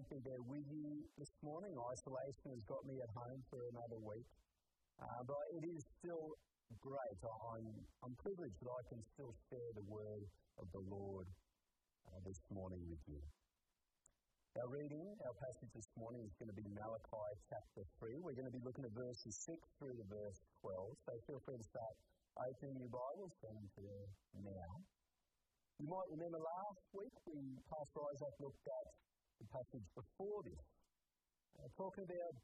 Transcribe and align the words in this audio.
can't 0.00 0.24
be 0.24 0.32
there 0.32 0.40
with 0.48 0.64
you 0.72 1.04
this 1.20 1.28
morning. 1.44 1.76
Isolation 1.76 2.56
has 2.56 2.64
got 2.64 2.80
me 2.88 2.96
at 3.04 3.10
home 3.12 3.44
for 3.52 3.60
another 3.68 4.00
week. 4.00 4.24
Uh, 4.96 5.20
but 5.28 5.44
it 5.60 5.64
is 5.68 5.84
still 6.00 6.40
great. 6.80 7.20
I'm, 7.20 7.68
I'm 8.00 8.16
privileged 8.16 8.56
that 8.64 8.72
I 8.72 8.82
can 8.88 9.04
still 9.12 9.36
share 9.52 9.70
the 9.76 9.84
word 9.84 10.24
of 10.56 10.72
the 10.72 10.80
Lord 10.88 11.28
uh, 12.08 12.16
this 12.24 12.40
morning 12.48 12.80
with 12.88 13.04
you. 13.12 13.20
Our 14.56 14.72
reading, 14.72 15.04
our 15.04 15.36
passage 15.36 15.68
this 15.76 15.92
morning 16.00 16.24
is 16.24 16.32
going 16.40 16.48
to 16.48 16.56
be 16.56 16.64
Malachi 16.72 17.28
chapter 17.52 17.84
3. 18.00 18.24
We're 18.24 18.40
going 18.40 18.48
to 18.48 18.56
be 18.56 18.64
looking 18.64 18.88
at 18.88 18.96
verses 18.96 19.36
6 19.36 19.52
through 19.76 20.00
to 20.00 20.06
verse 20.08 20.40
12. 20.64 20.96
So 20.96 21.12
feel 21.28 21.40
free 21.44 21.60
to 21.60 21.66
start 21.76 21.94
opening 22.40 22.80
your 22.80 22.88
Bibles, 22.88 23.36
turning 23.44 23.68
to 23.68 23.84
now. 24.48 24.72
You 25.76 25.92
might 25.92 26.08
remember 26.08 26.40
last 26.40 26.88
week 26.96 27.12
we, 27.28 27.36
Pastor 27.68 28.00
Isaac, 28.16 28.36
looked 28.40 28.64
at 28.64 28.86
the 29.40 29.48
passage 29.48 29.88
before 29.96 30.44
this, 30.44 30.64
uh, 31.56 31.68
talking 31.80 32.04
about 32.04 32.34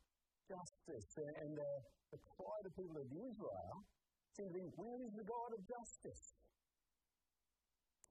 justice 0.49 1.09
and, 1.21 1.55
uh, 1.61 1.81
the 2.11 2.21
cry 2.33 2.57
of 2.65 2.73
people 2.73 2.97
of 2.97 3.09
Israel 3.13 3.77
be, 4.37 4.69
where 4.77 5.01
is 5.01 5.13
the 5.17 5.25
God 5.25 5.51
of 5.57 5.61
justice? 5.65 6.25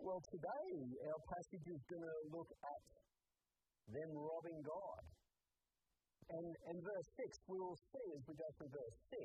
Well, 0.02 0.22
today 0.26 0.70
our 1.06 1.22
passage 1.30 1.66
is 1.70 1.82
going 1.86 2.02
to 2.02 2.18
look 2.34 2.50
at 2.50 2.86
them 3.94 4.10
robbing 4.10 4.60
God. 4.66 5.04
And, 6.34 6.50
and 6.74 6.78
verse 6.82 7.10
6, 7.22 7.30
we 7.46 7.62
will 7.62 7.78
see 7.94 8.06
as 8.18 8.26
we 8.26 8.34
go 8.34 8.50
through 8.58 8.74
verse 8.74 9.00
6 9.14 9.22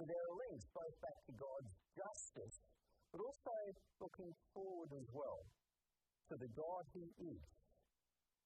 that 0.00 0.08
there 0.08 0.24
are 0.32 0.36
links 0.48 0.64
both 0.72 0.96
back 1.04 1.18
to 1.28 1.32
God's 1.36 1.72
justice, 1.92 2.56
but 3.12 3.20
also 3.20 3.56
looking 4.00 4.32
forward 4.56 4.90
as 4.96 5.08
well 5.12 5.44
to 6.32 6.34
the 6.40 6.48
God 6.56 6.84
He 6.96 7.04
is 7.36 7.59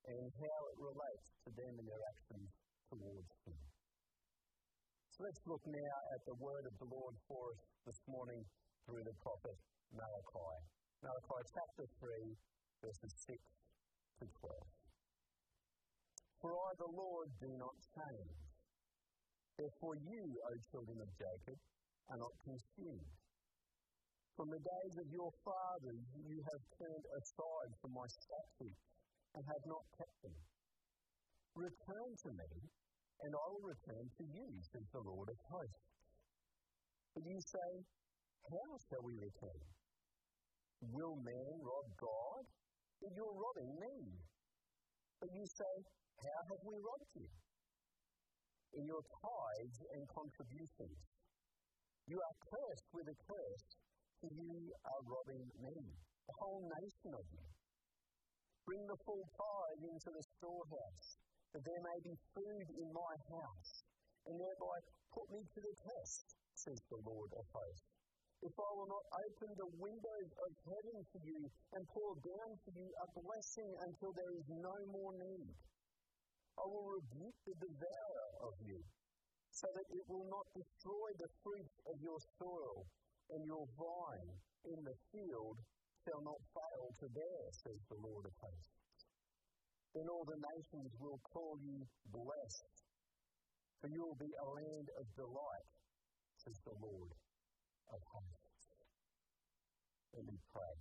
and 0.04 0.28
how 0.36 0.58
it 0.68 0.78
relates 0.80 1.28
to 1.44 1.50
them 1.56 1.72
and 1.80 1.86
their 1.88 2.04
actions 2.12 2.48
towards 2.92 3.32
Him. 3.48 3.58
So 5.14 5.24
let's 5.24 5.42
look 5.46 5.64
now 5.64 5.96
at 6.12 6.22
the 6.26 6.36
word 6.42 6.64
of 6.66 6.74
the 6.76 6.90
Lord 6.90 7.14
for 7.30 7.54
us 7.54 7.62
this 7.86 8.00
morning 8.10 8.42
through 8.84 9.04
the 9.06 9.16
prophet 9.22 9.56
Malachi. 9.94 10.56
Malachi 11.00 11.40
chapter 11.54 11.84
3, 12.02 12.34
verses 12.82 13.12
6 13.30 13.38
to 14.20 14.24
12. 14.26 14.84
For 16.42 16.50
I, 16.52 16.70
the 16.76 16.92
Lord, 16.92 17.28
do 17.40 17.50
not 17.56 17.76
change. 17.94 18.36
Therefore, 19.56 19.96
you, 20.02 20.24
O 20.28 20.50
children 20.68 20.98
of 20.98 21.08
Jacob, 21.16 21.58
are 22.10 22.20
not 22.20 22.34
consumed. 22.44 23.08
From 24.34 24.50
the 24.50 24.58
days 24.58 24.94
of 24.98 25.08
your 25.14 25.30
fathers, 25.46 26.04
you 26.26 26.42
have 26.42 26.62
turned 26.74 27.06
aside 27.22 27.72
from 27.78 27.94
my 27.94 28.08
statutes 28.10 28.93
and 29.34 29.42
have 29.44 29.64
not 29.66 29.84
kept 29.98 30.18
them. 30.22 30.38
Return 31.54 32.10
to 32.24 32.30
me, 32.34 32.50
and 33.22 33.30
I 33.34 33.44
will 33.50 33.66
return 33.70 34.04
to 34.06 34.24
you, 34.24 34.48
says 34.70 34.86
the 34.90 35.02
Lord 35.02 35.28
of 35.30 35.38
hosts. 35.50 35.86
But 37.14 37.24
you 37.26 37.38
say, 37.38 37.70
How 38.50 38.70
shall 38.90 39.02
we 39.06 39.14
return? 39.18 39.62
Will 40.80 41.16
man 41.16 41.54
rob 41.62 41.86
God? 41.96 42.44
Then 43.00 43.12
you're 43.16 43.36
robbing 43.36 43.72
me. 43.80 43.96
But 45.20 45.30
you 45.32 45.44
say, 45.46 45.74
how 46.20 46.40
have 46.52 46.62
we 46.64 46.76
robbed 46.76 47.12
you? 47.16 47.28
In 48.76 48.84
your 48.84 49.00
tithes 49.00 49.80
and 49.96 50.02
contributions. 50.08 51.00
You 52.04 52.20
are 52.20 52.36
cursed 52.44 52.88
with 52.92 53.06
a 53.08 53.16
curse, 53.24 53.66
for 54.20 54.28
you 54.28 54.72
are 54.84 55.02
robbing 55.08 55.48
me, 55.64 55.76
the 56.28 56.34
whole 56.36 56.68
nation 56.68 57.10
of 57.16 57.24
you. 57.32 57.46
Bring 58.64 58.84
the 58.88 59.00
full 59.04 59.24
tithe 59.36 59.84
into 59.92 60.08
the 60.08 60.24
storehouse, 60.36 61.08
that 61.52 61.64
there 61.64 61.84
may 61.84 61.98
be 62.00 62.16
food 62.32 62.66
in 62.80 62.88
my 62.92 63.14
house, 63.28 63.72
and 64.24 64.40
thereby 64.40 64.76
put 65.12 65.28
me 65.28 65.44
to 65.44 65.60
the 65.60 65.76
test, 65.84 66.24
says 66.56 66.80
the 66.88 67.00
Lord 67.04 67.28
of 67.36 67.44
hosts. 67.52 67.92
If 68.40 68.52
I 68.56 68.70
will 68.76 68.88
not 68.88 69.04
open 69.24 69.50
the 69.56 69.72
windows 69.80 70.30
of 70.36 70.50
heaven 70.68 70.98
for 71.12 71.20
you 71.24 71.48
and 71.76 71.88
pour 71.88 72.12
down 72.20 72.50
for 72.64 72.72
you 72.76 72.88
a 73.00 73.08
blessing 73.20 73.70
until 73.88 74.12
there 74.12 74.34
is 74.36 74.48
no 74.48 74.76
more 74.92 75.16
need. 75.16 75.56
I 76.56 76.64
will 76.68 76.88
rebuke 77.00 77.40
the 77.44 77.56
devourer 77.56 78.30
of 78.44 78.54
you, 78.60 78.80
so 79.48 79.68
that 79.76 79.88
it 79.92 80.04
will 80.08 80.28
not 80.28 80.46
destroy 80.52 81.08
the 81.16 81.30
fruit 81.40 81.72
of 81.88 81.96
your 82.00 82.20
soil, 82.36 82.84
and 83.32 83.44
your 83.48 83.64
vine 83.76 84.32
in 84.68 84.80
the 84.84 84.96
field 85.12 85.56
shall 86.04 86.20
not 86.20 86.40
fail 86.52 86.86
to 87.00 87.06
bear, 87.16 87.42
says 87.64 87.80
the 87.88 87.98
Lord 88.04 88.24
of 88.28 88.34
hosts. 88.36 89.08
Then 89.96 90.06
all 90.12 90.26
the 90.28 90.36
nations 90.36 90.90
will 91.00 91.20
call 91.32 91.56
you 91.64 91.80
blessed, 92.12 92.76
for 93.80 93.88
you 93.88 94.00
will 94.04 94.20
be 94.20 94.32
a 94.36 94.46
land 94.46 94.88
of 95.00 95.04
delight, 95.16 95.70
says 96.36 96.58
the 96.66 96.76
Lord 96.76 97.12
of 97.88 98.00
hosts. 98.04 98.64
Let 100.12 100.24
me 100.28 100.36
pray. 100.52 100.76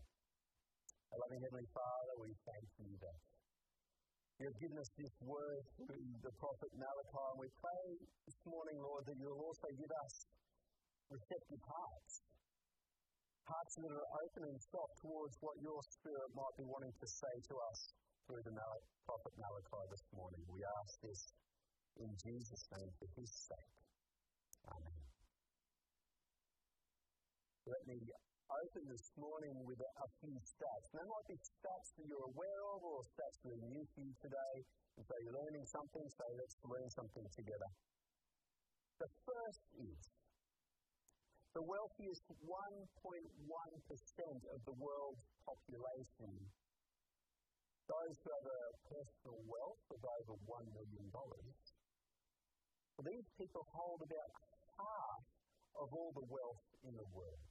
Our 1.13 1.19
loving 1.23 1.41
Heavenly 1.45 1.69
Father, 1.72 2.13
we 2.19 2.29
thank 2.41 2.67
you 2.81 2.91
that 3.00 3.19
you 4.41 4.50
have 4.50 4.59
given 4.59 4.78
us 4.81 4.89
this 4.97 5.13
word 5.22 5.62
through 5.78 6.09
the 6.25 6.33
prophet 6.41 6.72
Malachi, 6.73 7.29
we 7.38 7.47
pray 7.62 7.85
this 8.25 8.39
morning, 8.50 8.81
Lord, 8.81 9.06
that 9.06 9.17
you'll 9.22 9.39
also 9.45 9.69
give 9.78 9.94
us 9.94 10.13
receptive 11.13 11.63
hearts. 11.69 12.32
Hearts 13.43 13.75
that 13.75 13.91
are 13.91 14.09
open 14.23 14.43
and 14.47 14.59
soft 14.71 14.95
towards 15.03 15.35
what 15.43 15.59
your 15.59 15.83
Spirit 15.83 16.31
might 16.31 16.55
be 16.55 16.63
wanting 16.63 16.95
to 16.95 17.07
say 17.07 17.35
to 17.51 17.55
us 17.67 17.79
through 18.23 18.39
the 18.47 18.55
Mal- 18.55 18.87
prophet 19.03 19.35
Malachi 19.35 19.83
this 19.91 20.05
morning. 20.15 20.39
We 20.47 20.63
ask 20.63 20.95
this 21.03 21.21
in 21.99 22.07
Jesus' 22.23 22.63
name 22.71 22.87
for 22.95 23.07
his 23.19 23.27
sake. 23.27 23.75
Amen. 24.71 25.03
Let 27.67 27.83
me 27.83 27.99
open 28.47 28.83
this 28.87 29.11
morning 29.19 29.59
with 29.67 29.79
a, 29.83 29.91
a 29.91 30.07
few 30.23 30.39
stats. 30.39 30.87
There 30.95 31.03
might 31.03 31.27
be 31.27 31.35
stats 31.35 31.89
that 31.99 32.05
you're 32.07 32.27
aware 32.31 32.63
of 32.71 32.79
or 32.79 33.03
stats 33.11 33.43
that 33.43 33.59
are 33.59 33.65
new 33.67 33.83
to 33.83 33.97
you 34.07 34.13
today. 34.23 34.55
And 34.95 35.03
so 35.03 35.13
you're 35.19 35.35
learning 35.35 35.67
something, 35.67 36.05
so 36.15 36.23
let's 36.39 36.55
learn 36.63 36.87
something 36.95 37.27
together. 37.35 37.69
The 39.03 39.09
first 39.27 39.63
is 39.83 39.99
the 41.53 41.61
wealthiest 41.61 42.25
1.1% 42.41 42.49
of 43.13 44.59
the 44.65 44.75
world's 44.81 45.25
population, 45.45 46.33
those 47.85 48.15
who 48.25 48.29
have 48.33 48.47
a 48.49 48.63
personal 48.89 49.37
wealth 49.45 49.85
of 49.93 50.01
over 50.01 50.33
$1 50.33 50.65
million, 50.73 51.05
these 53.03 53.27
people 53.35 53.67
hold 53.69 53.99
about 54.01 54.31
half 54.79 55.23
of 55.77 55.91
all 55.93 56.15
the 56.15 56.25
wealth 56.29 56.63
in 56.87 56.93
the 56.95 57.09
world. 57.11 57.45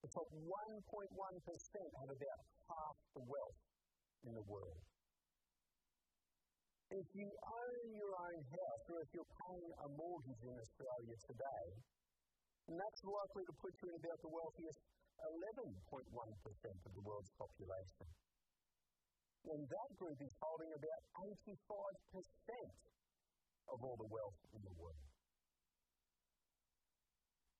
The 0.00 0.08
top 0.08 0.28
1.1% 0.32 0.80
have 0.86 2.12
about 2.12 2.40
half 2.70 2.96
the 3.12 3.24
wealth 3.26 3.60
in 4.24 4.32
the 4.32 4.46
world. 4.48 4.80
If 6.90 7.06
you 7.14 7.28
own 7.28 7.84
your 7.94 8.14
own 8.16 8.40
house 8.50 8.84
or 8.90 8.98
if 9.04 9.10
you're 9.14 9.32
paying 9.46 9.72
a 9.84 9.88
mortgage 9.94 10.42
in 10.42 10.56
Australia 10.56 11.16
today, 11.22 11.68
then 12.68 12.76
that's 12.76 13.02
likely 13.04 13.44
to 13.48 13.54
put 13.60 13.72
you 13.80 13.88
in 13.92 13.96
about 13.96 14.18
the 14.20 14.32
wealthiest 14.32 14.80
11.1% 15.20 15.76
of 16.08 16.92
the 16.96 17.04
world's 17.04 17.32
population. 17.36 18.08
And 19.48 19.64
that 19.64 19.90
group 19.96 20.20
is 20.20 20.32
holding 20.40 20.72
about 20.76 21.02
85% 21.16 21.56
of 23.72 23.78
all 23.80 23.96
the 23.96 24.10
wealth 24.12 24.40
in 24.52 24.60
the 24.60 24.74
world. 24.76 25.08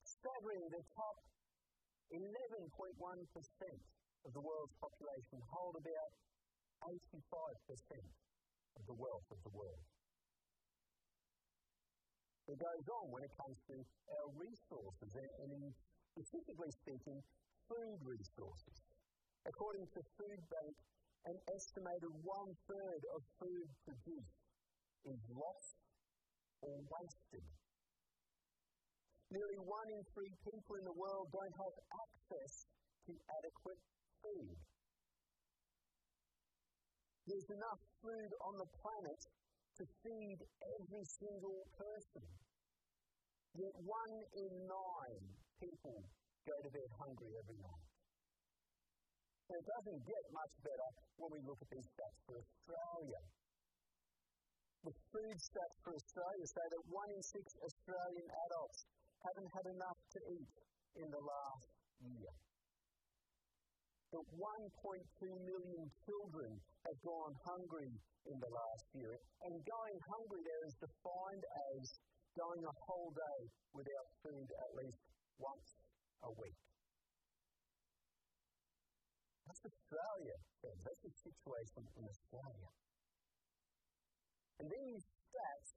Staggering, 0.05 0.69
the 0.69 0.85
top 0.93 1.17
11.1% 2.13 2.77
of 4.27 4.31
the 4.37 4.43
world's 4.45 4.77
population 4.77 5.39
hold 5.49 5.81
about 5.81 6.11
85% 6.85 8.05
of 8.77 8.83
the 8.85 8.97
wealth 8.97 9.29
of 9.33 9.41
the 9.45 9.53
world. 9.57 9.85
It 12.51 12.59
goes 12.59 12.87
on 12.91 13.15
when 13.15 13.23
it 13.23 13.31
comes 13.39 13.55
to 13.71 13.79
our 14.11 14.27
resources, 14.35 15.11
and, 15.15 15.55
in, 15.55 15.71
specifically 16.11 16.75
speaking, 16.83 17.23
food 17.71 17.99
resources. 18.03 18.75
According 19.47 19.87
to 19.95 20.03
Food 20.19 20.43
Bank, 20.51 20.75
an 21.31 21.39
estimated 21.55 22.11
one 22.27 22.51
third 22.67 23.03
of 23.15 23.23
food 23.39 23.71
produced 23.87 24.43
is 25.07 25.23
lost 25.31 25.79
or 26.67 26.75
wasted. 26.91 27.47
Nearly 29.31 29.63
one 29.63 29.87
in 29.95 30.03
three 30.11 30.35
people 30.43 30.75
in 30.75 30.85
the 30.85 30.97
world 30.99 31.31
don't 31.31 31.55
have 31.55 31.77
access 32.03 32.67
to 33.07 33.15
adequate 33.31 33.79
food. 34.27 34.59
There's 37.31 37.47
enough 37.55 37.79
food 38.03 38.31
on 38.43 38.59
the 38.59 38.67
planet 38.83 39.23
to 39.81 39.89
feed 40.05 40.39
every 40.77 41.05
single 41.09 41.65
person. 41.73 42.25
Yet 43.57 43.73
one 43.81 44.15
in 44.37 44.53
nine 44.69 45.25
people 45.57 45.97
go 46.45 46.53
to 46.61 46.69
bed 46.69 46.91
hungry 47.01 47.33
every 47.41 47.57
night. 47.65 47.89
And 49.49 49.57
it 49.57 49.67
doesn't 49.67 50.01
get 50.05 50.25
much 50.37 50.55
better 50.61 50.89
when 51.17 51.33
we 51.33 51.41
look 51.49 51.59
at 51.65 51.71
these 51.73 51.89
stats 51.97 52.19
for 52.29 52.37
Australia. 52.37 53.21
The 54.85 54.95
food 55.17 55.37
stats 55.41 55.77
for 55.81 55.93
Australia 55.97 56.45
say 56.45 56.67
that 56.77 56.83
one 56.93 57.11
in 57.17 57.23
six 57.25 57.49
Australian 57.65 58.29
adults 58.53 58.85
haven't 59.25 59.49
had 59.49 59.67
enough 59.81 60.01
to 60.13 60.21
eat 60.29 60.55
in 61.01 61.09
the 61.09 61.25
last 61.25 61.69
year. 62.05 62.33
That 64.11 64.27
1.2 64.27 64.43
million 65.47 65.85
children 66.03 66.51
have 66.83 66.99
gone 67.07 67.35
hungry 67.47 67.95
in 68.27 68.37
the 68.43 68.51
last 68.51 68.87
year. 68.93 69.15
And 69.47 69.55
going 69.63 69.97
hungry 70.11 70.43
there 70.43 70.65
is 70.67 70.75
defined 70.83 71.45
as 71.79 71.83
going 72.35 72.63
a 72.67 72.75
whole 72.87 73.15
day 73.15 73.41
without 73.71 74.09
food 74.23 74.49
at 74.51 74.71
least 74.75 74.99
once 75.39 75.69
a 76.27 76.31
week. 76.43 76.59
That's 79.47 79.63
Australia, 79.67 80.37
friends. 80.63 80.83
That's 80.87 81.03
the 81.03 81.15
situation 81.27 81.83
in 81.99 82.05
Australia. 82.07 82.71
And 84.63 84.67
these 84.71 85.03
stats 85.03 85.71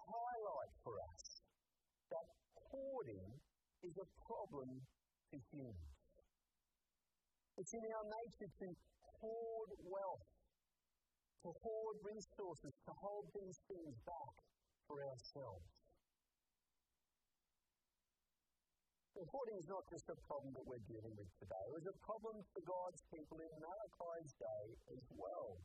highlight 0.00 0.72
for 0.84 0.94
us 0.96 1.24
that 2.08 2.26
hoarding 2.70 3.36
is 3.82 3.96
a 3.98 4.08
problem 4.24 4.80
to 5.32 5.36
humans. 5.52 5.95
It's 7.56 7.72
in 7.72 7.80
our 7.80 8.04
nature 8.04 8.52
to 8.52 8.66
hoard 9.16 9.70
wealth, 9.88 10.28
to 11.40 11.48
hoard 11.64 11.96
resources, 12.04 12.76
to 12.84 12.92
hold 13.00 13.32
these 13.32 13.56
things 13.64 13.96
back 14.04 14.34
for 14.84 15.00
ourselves. 15.00 15.64
So 19.16 19.24
hoarding 19.32 19.56
is 19.56 19.64
not 19.72 19.88
just 19.88 20.04
a 20.12 20.18
problem 20.28 20.52
that 20.52 20.68
we're 20.68 20.84
dealing 20.84 21.16
with 21.16 21.32
today. 21.40 21.64
It 21.72 21.72
was 21.72 21.88
a 21.88 21.96
problem 22.04 22.36
for 22.52 22.60
God's 22.60 23.00
people 23.08 23.40
in 23.40 23.48
Malachi's 23.56 24.36
day 24.36 24.64
as 24.92 25.04
well. 25.16 25.56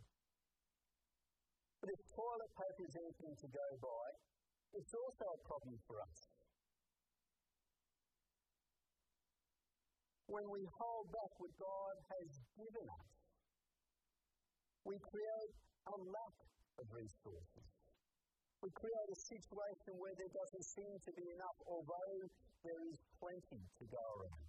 But 1.83 1.91
if 1.91 1.99
toilet 2.15 2.51
paper 2.55 2.87
is 2.87 2.95
anything 2.95 3.35
to 3.35 3.47
go 3.51 3.67
by, 3.83 4.05
it's 4.79 4.95
also 4.95 5.25
a 5.35 5.39
problem 5.43 5.75
for 5.83 5.99
us. 5.99 6.30
When 10.31 10.47
we 10.47 10.63
hold 10.79 11.11
back 11.11 11.31
what 11.43 11.51
God 11.59 11.95
has 12.07 12.29
given 12.55 12.87
us, 12.87 13.11
we 14.87 14.95
create 14.95 15.53
a 15.91 15.95
lack 16.07 16.37
of 16.79 16.85
resources. 16.87 17.67
We 18.63 18.71
create 18.71 19.09
a 19.11 19.19
situation 19.27 19.91
where 19.99 20.15
there 20.15 20.31
doesn't 20.31 20.65
seem 20.71 20.93
to 21.03 21.11
be 21.19 21.27
enough, 21.35 21.57
although 21.67 22.15
there 22.63 22.81
is 22.87 22.99
plenty 23.19 23.59
to 23.59 23.83
go 23.91 23.99
around. 23.99 24.47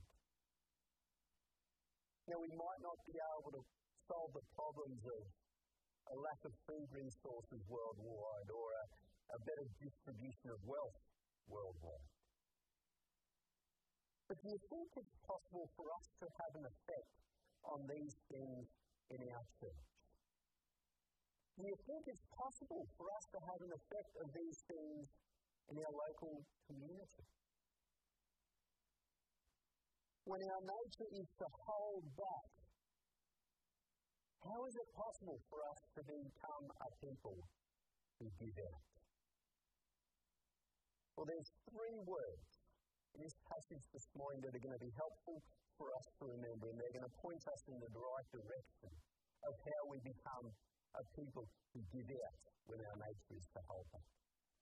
Now, 2.30 2.38
we 2.38 2.52
might 2.54 2.82
not 2.86 2.98
be 3.02 3.18
able 3.18 3.50
to 3.58 3.62
solve 4.06 4.30
the 4.38 4.46
problems 4.54 5.02
of 5.02 5.22
a 5.26 6.14
lack 6.14 6.40
of 6.46 6.54
food 6.62 6.88
resources 6.94 7.58
worldwide 7.66 8.48
or 8.54 8.66
a, 8.70 8.84
a 9.34 9.38
better 9.42 9.66
distribution 9.82 10.46
of 10.54 10.62
wealth 10.62 10.98
worldwide. 11.50 12.21
But 14.32 14.40
do 14.40 14.48
you 14.48 14.64
think 14.72 14.88
it's 14.96 15.16
possible 15.28 15.68
for 15.76 15.84
us 15.92 16.08
to 16.24 16.26
have 16.40 16.52
an 16.56 16.64
effect 16.64 17.12
on 17.68 17.84
these 17.84 18.16
things 18.32 18.64
in 19.12 19.20
our 19.28 19.44
church? 19.60 19.84
Do 21.60 21.68
you 21.68 21.76
think 21.84 22.08
it's 22.08 22.24
possible 22.32 22.88
for 22.96 23.12
us 23.12 23.24
to 23.28 23.38
have 23.44 23.60
an 23.60 23.76
effect 23.76 24.12
of 24.24 24.32
these 24.32 24.58
things 24.72 25.04
in 25.68 25.76
our 25.76 25.92
local 25.92 26.48
community? 26.64 27.28
When 30.24 30.40
our 30.48 30.64
nature 30.64 31.12
is 31.12 31.28
to 31.36 31.46
hold 31.68 32.08
back, 32.16 32.48
how 34.48 34.64
is 34.64 34.74
it 34.80 34.88
possible 34.96 35.44
for 35.52 35.60
us 35.60 35.80
to 35.92 36.00
become 36.08 36.64
a 36.72 36.88
people 37.04 37.36
who 38.16 38.32
give 38.40 38.56
out? 38.64 38.88
Well, 41.20 41.28
there's 41.28 41.52
three 41.68 42.00
words 42.08 42.61
this 43.20 43.36
passage 43.44 43.84
this 43.92 44.08
morning 44.16 44.40
that 44.44 44.52
are 44.56 44.64
going 44.64 44.76
to 44.76 44.84
be 44.84 44.94
helpful 44.96 45.36
for 45.76 45.88
us 45.92 46.06
to 46.20 46.22
remember, 46.32 46.72
and 46.72 46.76
they're 46.80 46.96
going 46.96 47.08
to 47.08 47.16
point 47.20 47.42
us 47.44 47.60
in 47.68 47.76
the 47.76 47.92
right 47.92 48.28
direction 48.32 48.92
of 49.44 49.52
how 49.52 49.80
we 49.90 49.98
become 50.00 50.46
a 50.96 51.02
people 51.16 51.44
who 51.72 51.80
give 51.92 52.08
out 52.08 52.36
when 52.68 52.78
our 52.80 52.98
nature 53.00 53.36
is 53.36 53.48
to 53.52 53.60
help 53.68 53.86
back. 53.92 54.08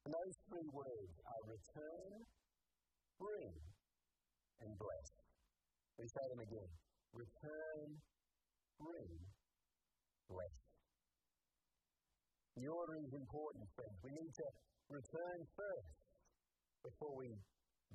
And 0.06 0.10
those 0.16 0.36
three 0.48 0.68
words 0.72 1.14
are 1.28 1.42
return, 1.46 2.10
bring, 3.20 3.54
and 4.64 4.70
bless. 4.80 5.08
We 6.00 6.08
say 6.08 6.24
them 6.32 6.40
again. 6.40 6.70
Return, 7.12 7.86
bring, 8.80 9.12
bless. 10.30 10.56
The 12.56 12.66
order 12.66 12.96
is 13.04 13.12
important, 13.12 13.64
friends. 13.76 13.96
We 14.00 14.12
need 14.16 14.32
to 14.32 14.46
return 14.88 15.38
first 15.54 15.96
before 16.82 17.14
we 17.14 17.30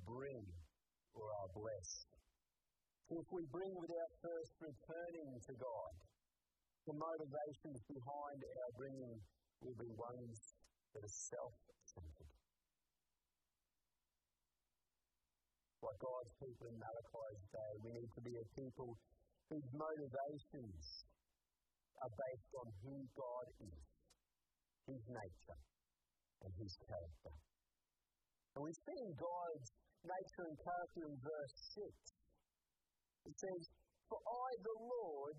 bring 0.04 0.44
or 1.16 1.32
are 1.32 1.50
blessed. 1.56 2.10
If 3.08 3.26
we 3.30 3.46
bring 3.54 3.72
without 3.78 4.12
first 4.18 4.52
returning 4.58 5.30
to 5.38 5.52
God, 5.56 5.92
the 6.90 6.96
motivations 6.98 7.80
behind 7.86 8.38
our 8.42 8.70
bringing 8.76 9.16
will 9.62 9.78
be 9.78 9.90
ones 9.94 10.38
that 10.92 11.02
are 11.06 11.16
self 11.30 11.54
centered. 11.86 12.34
Like 15.82 15.98
God's 16.02 16.34
people 16.42 16.66
in 16.66 16.76
Malachi's 16.82 17.46
day, 17.54 17.72
we 17.86 17.90
need 17.94 18.10
to 18.10 18.22
be 18.26 18.34
a 18.34 18.46
people 18.58 18.98
whose 19.46 19.68
motivations 19.70 21.06
are 22.02 22.10
based 22.10 22.52
on 22.58 22.66
who 22.82 22.96
God 23.14 23.46
is, 23.70 23.86
His 24.90 25.02
nature, 25.06 25.60
and 26.42 26.50
His 26.58 26.74
character. 26.82 27.34
And 28.56 28.60
we 28.66 28.72
see 28.72 28.98
in 28.98 29.14
God's 29.14 29.68
nature 30.06 30.46
and 30.46 30.58
character 30.62 31.02
in 31.10 31.14
verse 31.18 31.56
6. 31.74 31.86
It 33.26 33.34
says, 33.34 33.62
For 34.06 34.18
I, 34.22 34.48
the 34.62 34.76
Lord, 34.86 35.36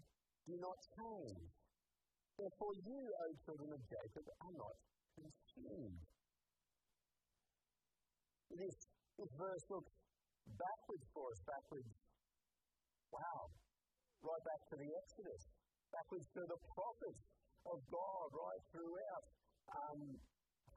do 0.47 0.55
not 0.59 0.77
change. 1.00 1.47
Therefore, 2.38 2.74
you, 2.86 3.01
O 3.01 3.25
children 3.47 3.71
of 3.74 3.81
Jacob, 3.88 4.25
are 4.43 4.55
not 4.59 4.75
consumed. 5.15 6.00
This, 8.53 8.75
this 9.17 9.31
verse 9.36 9.65
looks 9.74 9.93
backwards 10.55 11.05
for 11.12 11.25
us, 11.33 11.39
backwards. 11.47 11.91
Wow. 13.12 13.50
Right 14.21 14.43
back 14.43 14.62
to 14.71 14.75
the 14.77 14.89
Exodus, 14.91 15.43
backwards 15.91 16.27
to 16.36 16.41
the 16.47 16.59
prophets 16.74 17.24
of 17.67 17.77
God, 17.91 18.27
right 18.33 18.63
throughout 18.71 19.25
um, 19.74 20.00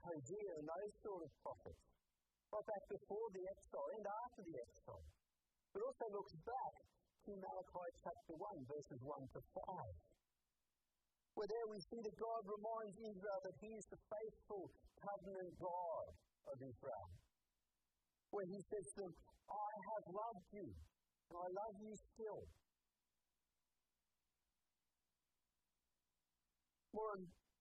Hosea 0.01 0.53
and 0.59 0.67
those 0.67 0.95
sort 1.05 1.23
of 1.25 1.31
prophets. 1.45 1.83
Right 2.51 2.67
back 2.67 2.85
before 2.91 3.27
the 3.31 3.45
exile 3.47 3.91
and 3.95 4.07
after 4.11 4.43
the 4.43 4.57
exile. 4.59 5.07
But 5.71 5.81
also 5.87 6.07
looks 6.11 6.35
back 6.43 6.75
to 7.27 7.31
Malachi 7.39 7.89
chapter 8.03 8.35
1, 8.35 8.67
verses 8.67 9.01
1 9.07 9.07
to 9.07 9.41
5. 9.55 9.71
Where 11.39 11.47
there 11.47 11.69
we 11.71 11.79
see 11.79 12.01
that 12.03 12.17
God 12.19 12.43
reminds 12.51 12.97
Israel 12.99 13.41
that 13.47 13.57
He 13.63 13.71
is 13.71 13.87
the 13.87 14.01
faithful 14.11 14.67
covenant 14.99 15.53
God 15.63 16.11
of 16.51 16.57
Israel. 16.59 17.09
Where 18.35 18.49
He 18.51 18.59
says 18.67 18.87
to 18.99 19.07
them, 19.07 19.15
I 19.47 19.71
have 19.95 20.05
loved 20.11 20.47
you, 20.51 20.67
and 20.67 21.37
I 21.39 21.49
love 21.55 21.77
you 21.79 21.95
still. 21.95 22.43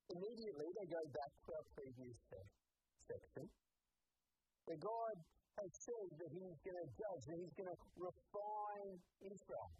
Immediately, 0.09 0.69
they 0.73 0.87
go 0.89 1.03
back 1.13 1.31
to 1.45 1.49
our 1.53 1.67
previous 1.77 2.17
section, 3.05 3.45
where 4.69 4.77
God 4.77 5.17
has 5.57 5.71
said 5.81 6.09
that 6.21 6.29
he's 6.29 6.61
going 6.61 6.77
to 6.77 6.87
judge, 6.93 7.23
that 7.25 7.41
he's 7.41 7.55
going 7.57 7.73
to 7.73 7.79
refine 7.97 9.01
Israel. 9.25 9.73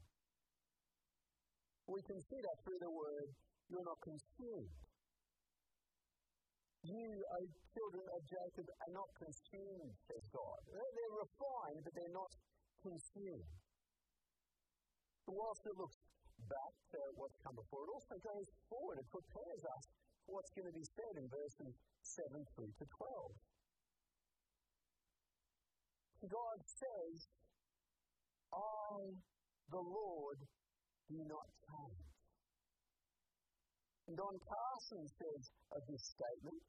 We 1.85 2.01
can 2.09 2.17
see 2.25 2.41
that 2.41 2.57
through 2.65 2.81
the 2.81 2.89
word, 2.89 3.29
you're 3.69 3.85
not 3.85 4.01
consumed. 4.01 4.73
You, 6.89 7.05
O 7.05 7.39
children 7.69 8.05
of 8.17 8.21
Jacob, 8.25 8.65
are 8.65 8.93
not 8.97 9.09
consumed, 9.13 9.93
says 10.09 10.25
God. 10.33 10.57
They're 10.73 11.17
refined, 11.21 11.85
but 11.85 11.93
they're 11.93 12.17
not 12.17 12.33
consumed. 12.81 13.53
But 15.29 15.37
whilst 15.37 15.61
it 15.69 15.77
looks 15.77 16.01
back 16.49 16.73
to 16.97 16.99
what's 17.13 17.37
come 17.45 17.53
before, 17.53 17.85
it 17.85 17.91
also 17.93 18.17
goes 18.25 18.47
forward. 18.65 18.97
It 18.97 19.09
prepares 19.13 19.61
us 19.69 19.83
for 20.25 20.41
what's 20.41 20.49
going 20.57 20.65
to 20.65 20.73
be 20.73 20.87
said 20.97 21.13
in 21.21 21.29
verses 21.29 21.77
7 22.01 22.41
through 22.57 22.73
to 22.73 22.85
12. 22.89 23.37
God 26.27 26.59
says, 26.67 27.17
I, 28.51 29.15
the 29.71 29.83
Lord, 29.83 30.39
do 31.07 31.19
not 31.23 31.47
change. 31.63 32.09
And 34.09 34.17
Don 34.17 34.35
Carson 34.41 35.05
says 35.05 35.43
of 35.71 35.81
this 35.85 36.03
statement, 36.11 36.59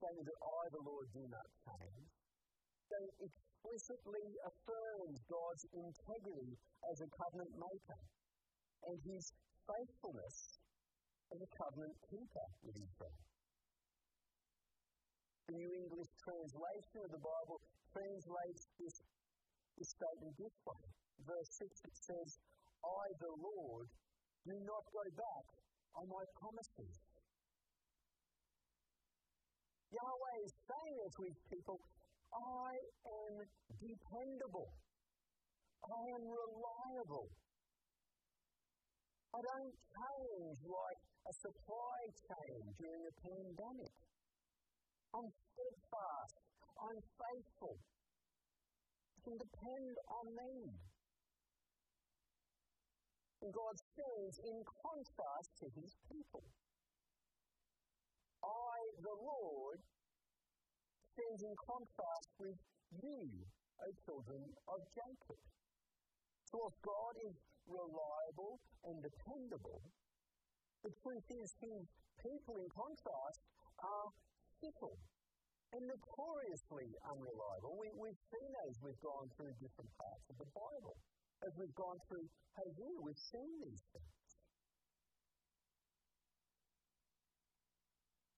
saying 0.00 0.22
that 0.24 0.38
I, 0.42 0.62
the 0.72 0.84
Lord, 0.84 1.06
do 1.12 1.22
not 1.28 1.48
change, 1.62 2.08
it 2.86 3.32
explicitly 3.66 4.26
affirms 4.46 5.18
God's 5.28 5.64
integrity 5.74 6.56
as 6.90 7.02
a 7.02 7.08
covenant 7.18 7.52
maker 7.58 8.00
and 8.86 8.96
his 9.04 9.32
faithfulness 9.66 10.58
as 11.34 11.38
a 11.42 11.50
covenant 11.58 11.96
keeper 12.06 12.46
with 12.62 12.76
Israel. 12.78 13.20
The 15.46 15.54
New 15.54 15.70
English 15.78 16.10
translation 16.18 16.98
of 17.06 17.10
the 17.14 17.22
Bible 17.22 17.62
translates 17.94 18.66
this, 18.82 18.96
this 19.78 19.90
statement 19.94 20.34
this 20.42 20.56
way. 20.66 20.82
Verse 21.22 21.50
6 21.62 21.70
it 21.86 21.96
says, 21.96 22.30
I, 22.82 23.04
the 23.22 23.30
Lord, 23.30 23.86
do 24.42 24.54
not 24.66 24.82
go 24.90 25.06
back 25.14 25.46
on 25.94 26.10
my 26.10 26.24
promises. 26.34 26.98
Yahweh 29.94 30.36
is 30.42 30.54
saying 30.66 31.08
to 31.14 31.20
with 31.30 31.38
people 31.46 31.78
I 32.34 32.74
am 33.06 33.34
dependable. 33.78 34.74
I 35.86 36.02
am 36.10 36.24
reliable. 36.26 37.30
I 39.30 39.38
don't 39.38 39.76
change 39.94 40.58
like 40.66 41.00
a 41.30 41.32
supply 41.38 41.98
chain 42.26 42.60
during 42.82 43.02
a 43.06 43.14
pandemic. 43.22 43.94
I'm 45.14 45.28
steadfast. 45.30 46.36
I'm 46.80 47.00
faithful. 47.20 47.76
You 49.14 49.20
can 49.22 49.36
depend 49.38 49.94
on 50.08 50.26
me. 50.34 50.54
And 53.42 53.50
God 53.52 53.74
stands 53.92 54.34
in 54.42 54.58
contrast 54.82 55.50
to 55.60 55.66
his 55.76 55.92
people. 56.08 56.44
I, 58.42 58.76
the 59.02 59.16
Lord, 59.16 59.78
stands 61.16 61.42
in 61.44 61.54
contrast 61.56 62.28
with 62.38 62.58
you, 63.02 63.24
O 63.80 63.86
children 64.04 64.42
of 64.68 64.80
Jacob. 64.92 65.40
So 66.52 66.56
if 66.70 66.74
God 66.84 67.14
is 67.26 67.36
reliable 67.66 68.60
and 68.86 69.02
dependable, 69.02 69.82
the 70.84 70.92
truth 71.02 71.26
is 71.42 71.50
his 71.58 71.82
people, 72.22 72.54
in 72.62 72.68
contrast, 72.70 73.40
are 73.82 74.08
fickle 74.60 74.96
and 75.74 75.82
notoriously 75.82 76.88
unreliable. 77.04 77.74
We, 77.76 77.90
we've 77.98 78.22
seen 78.30 78.50
as 78.70 78.78
we've 78.80 79.02
gone 79.02 79.26
through 79.34 79.52
different 79.58 79.90
parts 79.98 80.24
of 80.30 80.36
the 80.38 80.50
Bible. 80.54 80.96
As 81.44 81.52
we've 81.58 81.74
gone 81.76 81.98
through 82.08 82.24
Hosea, 82.56 82.96
we've 83.02 83.24
seen 83.28 83.52
these 83.60 83.84
things. 83.92 84.26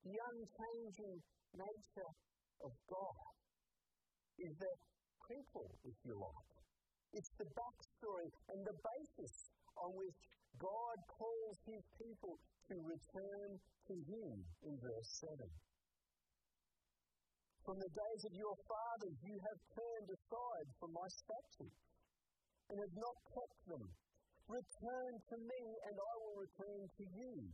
The 0.03 0.17
unchanging 0.19 1.21
nature 1.55 2.13
of 2.65 2.73
God 2.89 3.33
is 4.41 4.57
the 4.57 4.73
crinkle, 5.21 5.69
if 5.85 5.95
you 6.03 6.17
like. 6.17 6.55
It's 7.13 7.31
the 7.39 7.49
backstory 7.55 8.29
and 8.51 8.61
the 8.65 8.77
basis 8.77 9.35
on 9.77 9.95
which 9.95 10.21
God 10.59 10.97
calls 11.13 11.57
his 11.69 11.85
people 12.01 12.41
to 12.69 12.75
return 12.83 13.49
to 13.89 13.95
him 13.95 14.37
in 14.65 14.75
verse 14.81 15.11
7. 15.23 15.39
From 17.69 17.85
the 17.85 17.93
days 17.93 18.23
of 18.25 18.33
your 18.33 18.57
fathers, 18.65 19.17
you 19.29 19.37
have 19.45 19.61
turned 19.77 20.09
aside 20.09 20.69
from 20.81 20.89
my 20.89 21.05
statutes 21.05 21.85
and 22.73 22.81
have 22.81 22.97
not 22.97 23.17
kept 23.29 23.61
them. 23.69 23.85
Return 24.49 25.13
to 25.29 25.37
me, 25.37 25.63
and 25.85 25.93
I 26.01 26.13
will 26.17 26.49
return 26.49 26.89
to 26.89 27.05
you, 27.13 27.45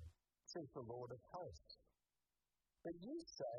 says 0.46 0.70
the 0.70 0.86
Lord 0.86 1.10
of 1.10 1.18
hosts. 1.34 1.74
But 2.86 2.94
you 3.02 3.18
say, 3.26 3.58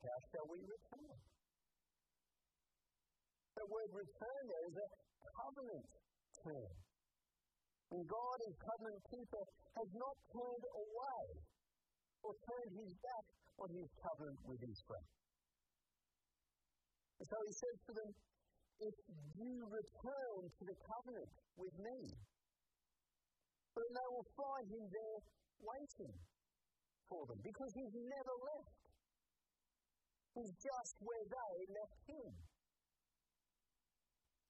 How 0.00 0.18
shall 0.32 0.48
we 0.48 0.64
return? 0.64 1.20
The 3.60 3.68
word 3.68 3.90
return 3.92 4.42
there 4.48 4.64
is 4.64 4.76
a 4.80 4.88
covenant 5.44 5.88
term. 6.40 6.72
And 7.92 8.02
God, 8.08 8.38
as 8.48 8.56
covenant 8.64 9.02
people 9.12 9.44
has 9.76 9.90
not 9.92 10.16
turned 10.32 10.66
away 10.72 11.24
or 12.24 12.32
turned 12.48 12.72
his 12.80 12.96
back 13.04 13.26
on 13.60 13.68
his 13.76 13.92
covenant 14.00 14.40
with 14.48 14.64
Israel. 14.64 15.19
And 17.20 17.28
so 17.28 17.36
he 17.44 17.52
says 17.52 17.76
to 17.84 17.92
them, 17.92 18.10
If 18.80 18.96
you 19.36 19.52
return 19.68 20.40
to 20.48 20.62
the 20.64 20.76
covenant 20.88 21.32
with 21.60 21.76
me, 21.76 22.16
then 23.76 23.90
they 23.92 24.08
will 24.08 24.28
find 24.40 24.64
him 24.72 24.84
there 24.88 25.20
waiting 25.60 26.16
for 27.12 27.28
them 27.28 27.36
because 27.44 27.70
he's 27.76 27.92
never 27.92 28.34
left. 28.40 28.80
He's 30.32 30.54
just 30.64 30.94
where 31.04 31.26
they 31.28 31.54
left 31.76 32.00
him. 32.08 32.32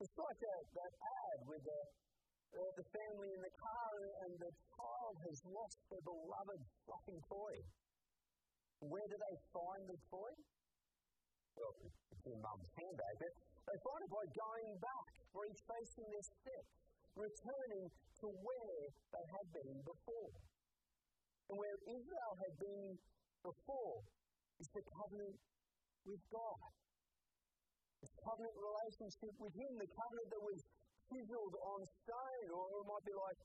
It's 0.01 0.17
like 0.17 0.39
that, 0.39 0.63
that 0.79 0.93
ad 0.95 1.39
with 1.51 1.63
the, 1.67 1.81
uh, 2.55 2.71
the 2.79 2.87
family 2.87 3.31
in 3.35 3.41
the 3.43 3.55
car 3.59 3.93
and 4.25 4.33
the 4.39 4.53
child 4.79 5.15
has 5.27 5.37
lost 5.43 5.77
their 5.91 6.05
beloved 6.07 6.63
fluffy 6.87 7.19
toy. 7.27 7.57
Where 8.81 9.09
do 9.11 9.17
they 9.19 9.37
find 9.53 9.83
the 9.91 9.99
toy? 10.09 10.33
In 12.27 12.39
mum's 12.41 12.71
handbag, 12.77 13.15
but 13.21 13.33
they 13.69 13.79
find 13.81 14.01
it 14.05 14.13
by 14.13 14.27
going 14.33 14.71
back, 14.81 15.07
retracing 15.33 16.07
their 16.11 16.27
steps, 16.27 16.73
returning 17.17 17.85
to 18.21 18.27
where 18.29 18.83
they 19.13 19.25
had 19.31 19.47
been 19.55 19.79
before. 19.85 20.33
And 21.51 21.55
where 21.59 21.79
Israel 21.87 22.35
had 22.39 22.55
been 22.61 22.87
before 23.43 23.99
is 24.61 24.69
the 24.71 24.85
covenant 24.87 25.37
with 26.07 26.23
God. 26.31 26.71
The 28.01 28.11
covenant 28.25 28.57
relationship 28.57 29.35
with 29.37 29.55
Him, 29.57 29.73
the 29.77 29.91
covenant 29.93 30.29
that 30.31 30.45
was 30.45 30.61
chiseled 31.11 31.55
on 31.59 31.81
stone, 31.85 32.49
or 32.55 32.65
it 32.81 32.87
might 32.87 33.05
be 33.05 33.17
like, 33.17 33.41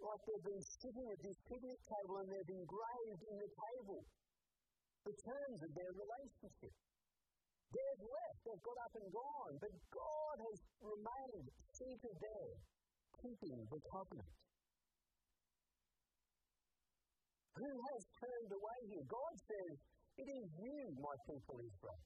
like 0.00 0.22
they've 0.26 0.48
been 0.48 0.64
sitting 0.80 1.06
at 1.12 1.20
this 1.22 1.38
picnic 1.46 1.80
table 1.86 2.16
and 2.24 2.28
they've 2.32 2.54
engraved 2.56 3.22
in 3.28 3.36
the 3.38 3.50
table 3.52 4.00
the 5.02 5.14
terms 5.18 5.58
of 5.62 5.70
their 5.74 5.92
relationship. 5.98 6.74
They've 7.72 8.04
left, 8.04 8.38
they've 8.44 8.64
got 8.68 8.78
up 8.84 8.94
and 9.00 9.08
gone, 9.08 9.54
but 9.56 9.72
God 9.88 10.36
has 10.44 10.58
remained 10.84 11.48
seated 11.72 12.16
there, 12.20 12.54
keeping 13.24 13.58
the 13.72 13.80
covenant. 13.88 14.32
Who 17.56 17.72
has 17.72 18.02
turned 18.16 18.52
away 18.52 18.80
here? 18.92 19.04
God 19.08 19.34
says, 19.48 19.74
It 20.20 20.28
is 20.28 20.46
you, 20.60 20.80
my 21.00 21.16
people 21.24 21.56
Israel. 21.60 22.00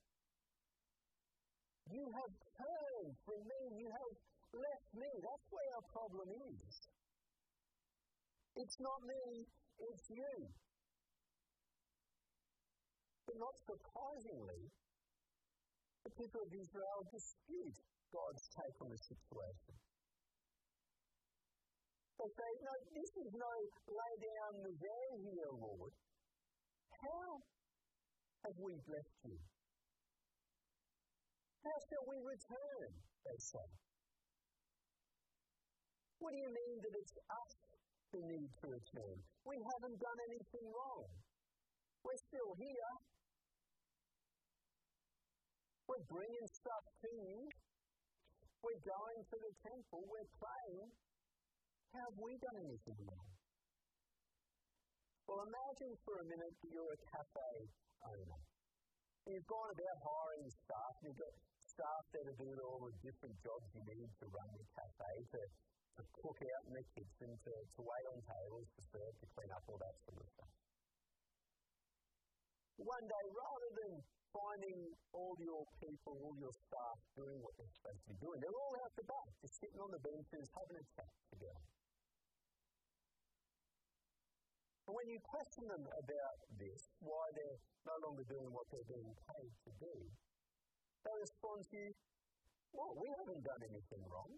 You 1.86 2.02
have 2.02 2.34
turned 2.58 3.14
from 3.22 3.40
me, 3.46 3.60
you 3.78 3.88
have 3.90 4.14
left 4.54 4.88
me. 4.94 5.10
That's 5.22 5.46
where 5.50 5.70
our 5.78 5.86
problem 5.90 6.28
is. 6.50 6.74
It's 8.58 8.78
not 8.82 8.98
me, 9.06 9.46
it's 9.78 10.06
you. 10.10 10.34
But 13.26 13.36
not 13.38 13.54
surprisingly, 13.66 14.62
the 16.06 16.14
people 16.22 16.38
of 16.38 16.52
Israel 16.54 16.98
dispute 17.10 17.78
God's 18.14 18.46
take 18.54 18.76
on 18.78 18.94
the 18.94 19.00
situation. 19.10 19.74
They 22.14 22.30
say, 22.30 22.50
No, 22.62 22.74
this 22.94 23.10
is 23.26 23.30
no 23.34 23.52
lay 23.90 24.14
down 24.22 24.52
there 24.70 25.12
here, 25.18 25.50
Lord. 25.58 25.90
How 26.94 27.42
have 28.46 28.56
we 28.62 28.78
blessed 28.86 29.18
you? 29.26 29.38
How 31.66 31.76
shall 31.90 32.06
we 32.06 32.18
return? 32.22 32.88
They 33.26 33.38
say. 33.42 33.68
What 36.22 36.30
do 36.30 36.38
you 36.38 36.50
mean 36.54 36.76
that 36.86 36.94
it's 36.94 37.14
us 37.18 37.52
who 38.14 38.22
need 38.30 38.50
to 38.62 38.66
return? 38.70 39.16
We 39.42 39.58
haven't 39.58 39.98
done 39.98 40.18
anything 40.30 40.66
wrong. 40.70 41.10
We're 42.06 42.22
still 42.30 42.54
here. 42.62 42.94
We're 45.86 46.06
bringing 46.10 46.48
stuff 46.50 46.84
to 47.06 47.08
you. 47.14 47.46
We're 48.62 48.82
going 48.82 49.20
to 49.22 49.36
the 49.38 49.52
temple. 49.62 50.02
We're 50.10 50.30
praying. 50.42 50.90
How 51.94 52.10
have 52.10 52.18
we 52.18 52.34
done 52.42 52.58
anything 52.66 52.98
wrong? 53.06 53.30
Well, 55.30 55.46
imagine 55.46 55.94
for 56.02 56.18
a 56.22 56.26
minute 56.26 56.54
that 56.58 56.70
you're 56.74 56.90
a 56.90 57.02
cafe 57.10 57.54
owner. 58.02 58.40
You've 59.26 59.46
gone 59.46 59.70
about 59.74 59.96
hiring 60.02 60.50
staff. 60.50 60.94
You've 61.02 61.18
got 61.18 61.34
staff 61.62 62.02
there 62.14 62.26
to 62.26 62.34
do 62.38 62.50
all 62.62 62.82
the 62.86 62.94
different 63.02 63.34
jobs 63.42 63.66
you 63.74 63.82
need 63.86 64.10
to 64.22 64.26
run 64.30 64.50
the 64.54 64.66
cafe, 64.74 65.12
to, 65.34 65.40
to 65.98 66.02
cook 66.22 66.38
out 66.42 66.62
in 66.70 66.78
the 66.78 66.86
kitchen, 66.94 67.30
to, 67.30 67.52
to 67.52 67.80
wait 67.82 68.06
on 68.10 68.18
tables, 68.22 68.70
to 68.78 68.82
serve, 68.90 69.14
to 69.18 69.26
clean 69.34 69.50
up, 69.50 69.62
all 69.66 69.78
that 69.82 69.94
sort 70.06 70.18
of 70.22 70.26
stuff. 70.30 70.65
One 72.76 73.04
day, 73.08 73.24
rather 73.32 73.70
than 73.80 73.92
finding 74.36 74.78
all 75.16 75.32
your 75.40 75.64
people, 75.80 76.12
all 76.20 76.36
your 76.36 76.52
staff 76.52 76.98
doing 77.16 77.40
what 77.40 77.56
they're 77.56 77.72
supposed 77.72 78.04
to 78.04 78.08
be 78.12 78.18
doing, 78.20 78.36
they're 78.40 78.60
all 78.60 78.74
out 78.84 78.92
the 78.96 79.06
back, 79.08 79.28
just 79.40 79.56
sitting 79.56 79.80
on 79.80 79.88
the 79.88 80.02
benches, 80.04 80.44
having 80.52 80.76
a 80.76 80.86
chat 80.92 81.12
together. 81.32 81.64
And 84.86 84.94
when 84.94 85.08
you 85.10 85.18
question 85.24 85.66
them 85.66 85.82
about 85.82 86.38
this, 86.60 86.80
why 87.02 87.24
they're 87.34 87.58
no 87.88 87.96
longer 88.06 88.22
doing 88.28 88.46
what 88.54 88.68
they're 88.70 88.86
being 88.86 89.10
paid 89.24 89.52
to 89.66 89.70
do, 89.82 89.94
they 91.02 91.14
respond 91.18 91.66
to 91.66 91.74
you, 91.74 91.90
well, 92.70 92.92
we 92.94 93.08
haven't 93.18 93.42
done 93.42 93.62
anything 93.66 94.02
wrong. 94.06 94.30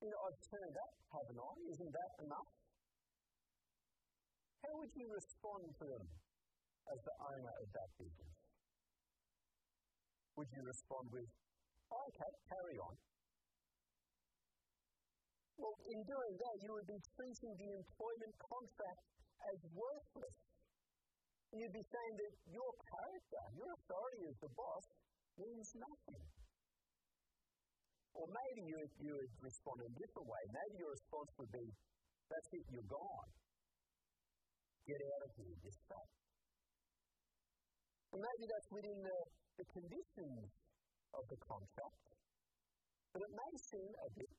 You 0.00 0.08
know, 0.08 0.20
I've 0.24 0.40
turned 0.46 0.76
up, 0.78 0.94
haven't 1.10 1.40
I? 1.42 1.52
Isn't 1.74 1.92
that 1.92 2.12
enough? 2.22 2.50
How 4.62 4.72
would 4.80 4.92
you 4.96 5.10
respond 5.12 5.68
to 5.80 5.84
them 5.84 6.04
as 6.92 6.98
the 7.00 7.16
owner 7.20 7.54
of 7.62 7.68
that 7.72 7.90
business? 7.96 8.34
Would 10.36 10.50
you 10.50 10.62
respond 10.66 11.06
with, 11.14 11.30
okay, 11.88 12.32
carry 12.50 12.76
on? 12.82 12.94
Well, 15.54 15.78
in 15.86 16.00
doing 16.02 16.34
that, 16.34 16.56
you 16.66 16.70
would 16.74 16.88
be 16.90 16.98
treating 17.14 17.52
the 17.54 17.70
employment 17.78 18.34
contract 18.42 19.02
as 19.54 19.58
worthless. 19.70 20.36
You'd 21.54 21.70
be 21.70 21.86
saying 21.86 22.14
that 22.18 22.34
your 22.50 22.72
character, 22.82 23.42
your 23.54 23.70
authority 23.78 24.22
as 24.26 24.36
the 24.42 24.50
boss, 24.58 24.84
means 25.38 25.70
nothing. 25.78 26.26
Or 28.18 28.26
maybe 28.26 28.62
you, 28.66 28.78
you 28.98 29.12
would 29.14 29.34
respond 29.38 29.86
in 29.86 29.90
a 29.90 29.96
different 29.98 30.26
way. 30.26 30.42
Maybe 30.50 30.82
your 30.82 30.90
response 30.90 31.30
would 31.38 31.52
be, 31.54 31.66
that's 32.26 32.50
it, 32.58 32.66
you're 32.74 32.90
gone. 32.90 33.30
Get 34.90 34.98
out 34.98 35.22
of 35.26 35.30
here, 35.38 35.54
you're 35.62 35.78
stuck. 35.86 36.23
And 38.14 38.22
maybe 38.22 38.46
that's 38.46 38.70
within 38.70 38.98
the, 39.02 39.18
the 39.58 39.66
conditions 39.74 40.46
of 41.18 41.26
the 41.26 41.38
contract. 41.42 42.06
But 43.10 43.26
it 43.26 43.32
may 43.34 43.52
seem 43.58 43.90
a 43.90 44.10
bit 44.14 44.30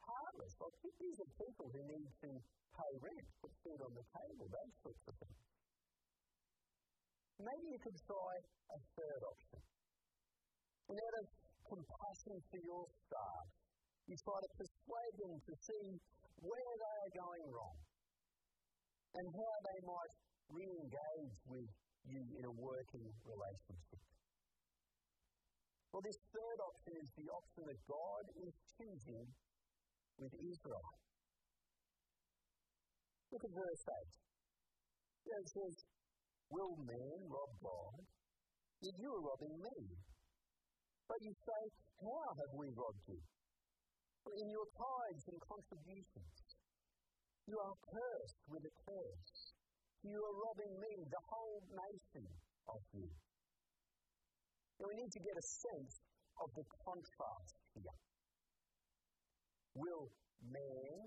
heartless. 0.00 0.52
Like 0.56 0.76
these 0.80 1.16
are 1.20 1.30
people 1.36 1.68
who 1.68 1.80
need 1.92 2.08
to 2.24 2.30
pay 2.72 2.92
rent, 3.04 3.28
put 3.44 3.52
food 3.60 3.80
on 3.84 3.92
the 3.92 4.06
table, 4.16 4.48
those 4.48 4.74
sorts 4.80 5.04
of 5.12 5.14
things. 5.20 5.44
Maybe 7.36 7.66
you 7.68 7.80
could 7.84 7.98
try 8.08 8.32
a 8.72 8.78
third 8.96 9.20
option. 9.28 9.60
And 10.88 10.96
out 10.96 11.16
of 11.20 11.26
compassion 11.68 12.36
for 12.48 12.60
your 12.64 12.84
staff, 13.04 13.46
you 14.08 14.16
try 14.24 14.38
to 14.40 14.50
persuade 14.56 15.14
them 15.20 15.36
to 15.36 15.52
see 15.52 15.86
where 16.40 16.72
they 16.80 16.96
are 17.04 17.12
going 17.28 17.46
wrong 17.52 17.76
and 19.20 19.26
how 19.36 19.54
they 19.68 19.78
might 19.84 20.12
re 20.48 20.64
engage 20.64 21.36
with 21.44 21.68
you 22.08 22.22
in 22.40 22.44
a 22.44 22.54
working 22.56 23.06
relationship. 23.24 24.02
Well, 25.92 26.04
this 26.04 26.20
third 26.32 26.58
option 26.60 26.94
is 27.00 27.10
the 27.16 27.28
option 27.32 27.62
that 27.64 27.80
God 27.88 28.24
is 28.44 28.52
choosing 28.76 29.26
with 30.20 30.32
Israel. 30.36 30.88
Look 33.32 33.44
at 33.44 33.52
verse 33.52 33.84
8. 33.88 34.28
It 35.28 35.48
says, 35.48 35.74
Will 36.48 36.76
man 36.80 37.20
rob 37.28 37.52
God? 37.60 38.00
Yet 38.80 38.96
you 38.96 39.08
are 39.12 39.20
robbing 39.20 39.56
me. 39.60 39.78
But 41.08 41.20
you 41.20 41.32
say, 41.44 41.62
How 42.00 42.24
have 42.36 42.52
we 42.56 42.68
robbed 42.72 43.04
you? 43.08 43.20
For 44.24 44.32
in 44.32 44.48
your 44.48 44.68
tithes 44.76 45.24
and 45.28 45.40
contributions, 45.44 46.36
you 47.48 47.56
are 47.56 47.76
cursed 47.80 48.40
with 48.48 48.64
a 48.64 48.74
curse. 48.84 49.57
You 50.02 50.18
are 50.18 50.36
robbing 50.46 50.74
me, 50.78 50.92
the 51.10 51.22
whole 51.26 51.60
nation, 51.68 52.26
of 52.68 52.80
you. 52.92 53.08
Now 54.78 54.86
we 54.86 54.96
need 55.00 55.12
to 55.12 55.22
get 55.24 55.34
a 55.34 55.42
sense 55.42 55.94
of 56.38 56.48
the 56.54 56.64
contrast 56.84 57.54
here. 57.74 57.98
Will 59.74 60.06
man 60.44 61.00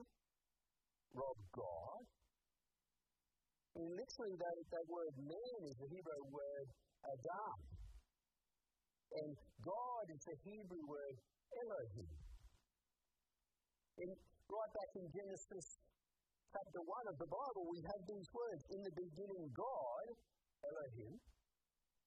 rob 1.13 1.38
God? 1.56 2.04
And 3.80 3.88
literally, 3.88 4.36
that, 4.36 4.56
that 4.67 4.86
word 4.91 5.15
man 5.15 5.60
is 5.63 5.75
the 5.80 5.88
Hebrew 5.88 6.23
word 6.27 6.67
Adam. 7.08 7.60
And 9.12 9.32
God 9.63 10.06
is 10.12 10.21
the 10.27 10.36
Hebrew 10.43 10.84
word 10.84 11.15
Elohim. 11.56 12.12
And 14.04 14.12
right 14.51 14.71
back 14.75 14.91
in 14.99 15.06
Genesis 15.15 15.67
chapter 16.51 16.83
1 16.83 17.07
of 17.07 17.15
the 17.15 17.29
Bible, 17.31 17.63
we 17.71 17.79
have 17.79 18.01
these 18.03 18.27
words 18.35 18.63
In 18.75 18.81
the 18.83 18.91
beginning, 18.91 19.47
God, 19.55 20.05
Elohim, 20.67 21.15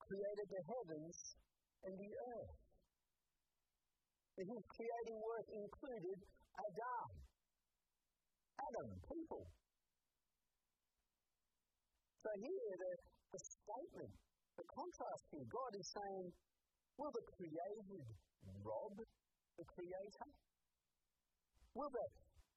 created 0.04 0.48
the 0.52 0.62
heavens 0.68 1.16
and 1.88 1.94
the 1.96 2.12
earth. 2.12 2.56
And 4.36 4.44
his 4.44 4.64
creating 4.68 5.18
work 5.24 5.48
included 5.48 6.18
Adam, 6.60 7.08
Adam, 8.60 8.88
people. 9.08 9.44
So 12.20 12.28
here, 12.36 12.74
the, 12.76 12.92
the 13.32 13.40
statement, 13.40 14.12
the 14.60 14.66
contrast 14.68 15.24
here, 15.32 15.48
God 15.48 15.72
is 15.72 15.88
saying, 15.88 16.26
will 17.00 17.12
the 17.16 17.24
created 17.32 18.04
rob 18.60 18.92
the 19.56 19.66
creator? 19.72 20.28
Will 21.72 21.90
the 21.90 22.06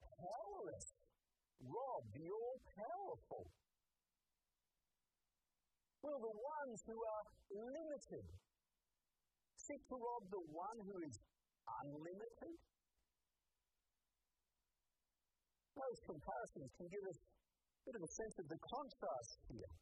powerless 0.04 0.97
rob 1.62 2.02
the 2.14 2.26
all 2.30 2.58
powerful? 2.74 3.44
Will 6.02 6.20
the 6.22 6.36
ones 6.38 6.78
who 6.86 6.98
are 6.98 7.24
limited 7.50 8.26
seek 9.58 9.82
to 9.90 9.96
rob 9.98 10.22
the 10.30 10.44
one 10.54 10.78
who 10.86 10.96
is 11.02 11.16
unlimited? 11.84 12.56
Those 15.74 15.98
comparisons 16.06 16.70
can 16.78 16.88
give 16.90 17.04
us 17.06 17.18
a 17.18 17.82
bit 17.86 17.94
of 17.98 18.02
a 18.02 18.12
sense 18.14 18.34
of 18.38 18.46
the 18.50 18.60
contrast 18.62 19.38
here. 19.50 19.72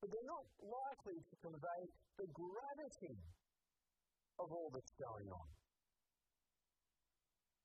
But 0.00 0.08
they're 0.10 0.32
not 0.32 0.46
likely 0.64 1.18
to 1.20 1.34
convey 1.44 1.80
the 2.16 2.28
gravity 2.32 3.16
of 4.40 4.48
all 4.48 4.70
that's 4.72 4.94
going 4.96 5.28
on. 5.28 5.59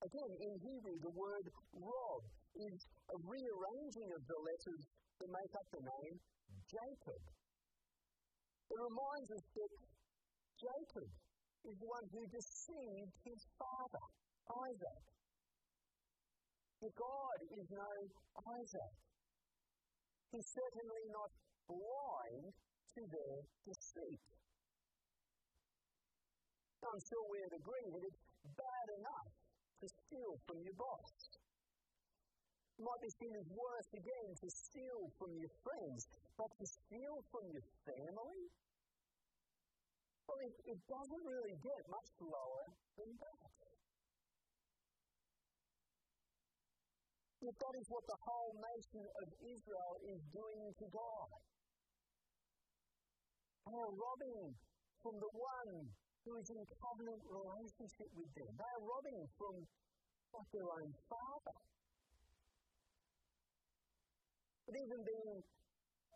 Again, 0.06 0.34
in 0.38 0.54
Hebrew, 0.62 0.98
the 1.02 1.16
word 1.18 1.46
rob 1.74 2.22
is 2.54 2.78
a 3.10 3.18
rearranging 3.26 4.10
of 4.14 4.22
the 4.30 4.38
letters 4.38 4.84
that 5.18 5.30
make 5.34 5.54
up 5.58 5.68
the 5.74 5.82
name 5.82 6.16
Jacob. 6.70 7.22
It 8.70 8.78
reminds 8.86 9.30
us 9.34 9.46
that 9.50 9.74
Jacob 10.62 11.10
is 11.66 11.76
the 11.82 11.90
one 11.90 12.06
who 12.14 12.22
deceived 12.30 13.14
his 13.26 13.42
father, 13.58 14.06
Isaac. 14.46 15.04
God 16.86 17.38
is 17.58 17.66
no 17.74 17.94
Isaac. 18.62 18.94
He's 20.30 20.50
certainly 20.54 21.04
not 21.10 21.34
blind 21.66 22.54
to 22.94 23.02
their 23.10 23.38
deceit. 23.66 24.22
I'm 26.86 27.02
sure 27.02 27.26
we 27.26 27.42
would 27.42 27.58
agree 27.58 27.88
that 27.90 28.04
it's 28.06 28.22
bad 28.54 28.88
enough 29.02 29.45
to 29.82 29.88
steal 29.88 30.34
from 30.48 30.62
your 30.64 30.78
boss. 30.78 31.12
It 32.76 32.84
might 32.84 33.02
be 33.04 33.12
seen 33.16 33.34
as 33.40 33.48
worse 33.48 33.90
again 33.96 34.30
to 34.36 34.48
steal 34.52 35.08
from 35.16 35.32
your 35.40 35.52
friends, 35.64 36.08
but 36.36 36.52
to 36.60 36.66
steal 36.68 37.24
from 37.32 37.48
your 37.52 37.64
family? 37.88 38.40
Well, 40.28 40.40
it, 40.44 40.56
it 40.76 40.80
doesn't 40.90 41.24
really 41.24 41.56
get 41.64 41.82
much 41.88 42.10
lower 42.20 42.66
than 43.00 43.10
that. 43.16 43.56
That 47.46 47.76
is 47.78 47.86
what 47.94 48.02
the 48.10 48.18
whole 48.26 48.58
nation 48.58 49.06
of 49.22 49.28
Israel 49.38 49.94
is 50.10 50.18
doing 50.34 50.66
to 50.82 50.86
God. 50.90 51.30
They 53.70 53.78
are 53.78 53.94
robbing 53.94 54.58
from 55.06 55.22
the 55.22 55.30
one 55.30 55.94
who 56.26 56.34
is 56.42 56.50
in 56.50 56.58
a 56.58 56.68
covenant 56.82 57.22
relationship 57.30 58.10
with 58.18 58.32
them. 58.34 58.50
They 58.50 58.66
are 58.66 58.84
robbing 58.84 59.22
from 59.38 59.56
their 60.52 60.68
own 60.68 60.90
father. 61.08 61.58
But 64.66 64.76
even 64.76 65.00
being 65.06 65.40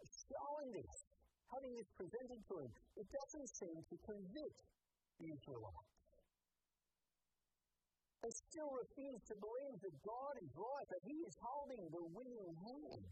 shown 0.02 0.66
this, 0.74 0.98
having 1.54 1.72
this 1.78 1.90
presented 1.94 2.42
to 2.42 2.54
him, 2.66 2.72
it 2.98 3.08
doesn't 3.14 3.50
seem 3.54 3.78
to 3.80 3.96
convict 4.04 4.60
the 5.22 5.30
Israelites. 5.30 5.90
They 8.20 8.34
still 8.52 8.74
refuse 8.76 9.22
to 9.32 9.36
believe 9.40 9.78
that 9.80 9.96
God 10.04 10.34
is 10.44 10.52
right, 10.52 10.88
that 10.92 11.04
He 11.08 11.24
is 11.24 11.36
holding 11.40 11.88
the 11.88 12.04
winning 12.12 12.52
hand. 12.52 13.08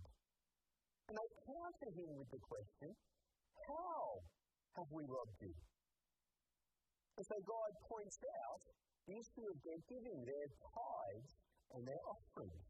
And 1.08 1.16
they 1.16 1.30
counter 1.48 1.90
Him 1.96 2.12
with 2.20 2.28
the 2.28 2.44
question, 2.44 2.92
How 3.72 4.20
have 4.76 4.90
we 4.92 5.08
robbed 5.08 5.40
you? 5.40 5.56
And 7.18 7.26
so 7.26 7.38
God 7.42 7.72
points 7.90 8.22
out 8.46 8.62
the 9.10 9.18
issue 9.18 9.46
of 9.50 9.58
their 9.66 9.82
giving, 9.90 10.22
their 10.22 10.48
tithes 10.54 11.34
and 11.74 11.82
their 11.82 12.02
offerings. 12.06 12.70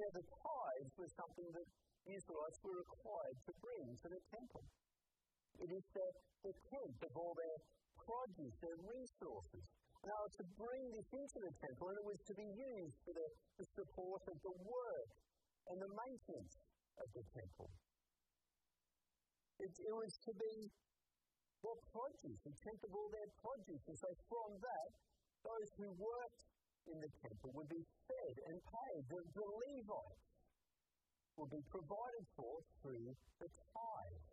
Now, 0.00 0.10
the 0.16 0.24
tithes 0.24 0.94
was 0.96 1.10
something 1.18 1.48
that 1.52 1.68
Israelites 2.08 2.58
were 2.64 2.80
required 2.80 3.38
to 3.44 3.52
bring 3.60 3.86
to 4.00 4.08
the 4.08 4.22
temple. 4.32 4.64
It 5.60 5.70
is 5.74 5.84
the, 5.92 6.08
the 6.48 6.54
tenth 6.70 7.00
of 7.02 7.12
all 7.18 7.34
their 7.36 7.58
produce, 7.98 8.56
their 8.62 8.78
resources. 8.88 9.64
Now, 10.06 10.22
to 10.38 10.42
bring 10.56 10.94
this 10.94 11.10
into 11.10 11.38
the 11.42 11.52
temple, 11.58 11.90
and 11.90 11.98
it 11.98 12.06
was 12.06 12.20
to 12.30 12.34
be 12.38 12.46
used 12.46 12.96
for 13.02 13.12
the, 13.12 13.28
the 13.58 13.66
support 13.74 14.22
of 14.30 14.38
the 14.40 14.54
work 14.64 15.10
and 15.68 15.76
the 15.82 15.90
maintenance 15.90 16.56
of 17.02 17.08
the 17.12 17.24
temple. 17.34 17.68
It, 19.58 19.74
it 19.74 19.94
was 19.98 20.14
to 20.24 20.32
be 20.38 20.70
their 21.62 21.78
produce, 21.90 22.40
tenth 22.62 22.82
of 22.86 22.92
all 22.94 23.10
their 23.10 23.30
produce. 23.42 23.84
And 23.90 23.98
so 23.98 24.10
from 24.30 24.50
that, 24.62 24.90
those 25.42 25.68
who 25.78 25.88
worked 25.98 26.42
in 26.88 26.98
the 27.02 27.12
temple 27.20 27.50
would 27.54 27.70
be 27.70 27.82
fed 28.06 28.36
and 28.48 28.56
paid. 28.62 29.02
The, 29.10 29.20
the 29.34 29.48
Levites 29.48 30.24
would 31.36 31.50
be 31.52 31.62
provided 31.70 32.24
for 32.34 32.54
through 32.82 33.14
the 33.38 33.48
tithe. 33.48 34.26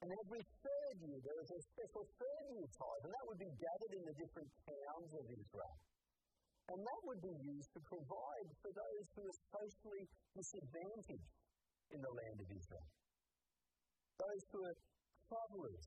And 0.00 0.08
every 0.08 0.40
third 0.64 0.94
year 1.04 1.20
there 1.20 1.36
was 1.36 1.50
a 1.52 1.60
special 1.76 2.04
third 2.16 2.44
year 2.56 2.68
tithe, 2.72 3.04
and 3.04 3.12
that 3.12 3.26
would 3.28 3.40
be 3.40 3.52
gathered 3.52 3.94
in 4.00 4.04
the 4.08 4.16
different 4.16 4.50
towns 4.64 5.10
of 5.12 5.24
Israel. 5.28 5.76
And 6.72 6.78
that 6.80 7.00
would 7.04 7.20
be 7.20 7.36
used 7.44 7.70
to 7.76 7.80
provide 7.84 8.48
for 8.62 8.70
those 8.72 9.06
who 9.12 9.22
are 9.26 9.38
socially 9.52 10.04
disadvantaged 10.38 11.34
in 11.90 12.00
the 12.00 12.12
land 12.14 12.38
of 12.40 12.48
Israel. 12.48 12.88
Those 14.22 14.44
who 14.54 14.60
are 14.64 14.78
travelers, 15.30 15.86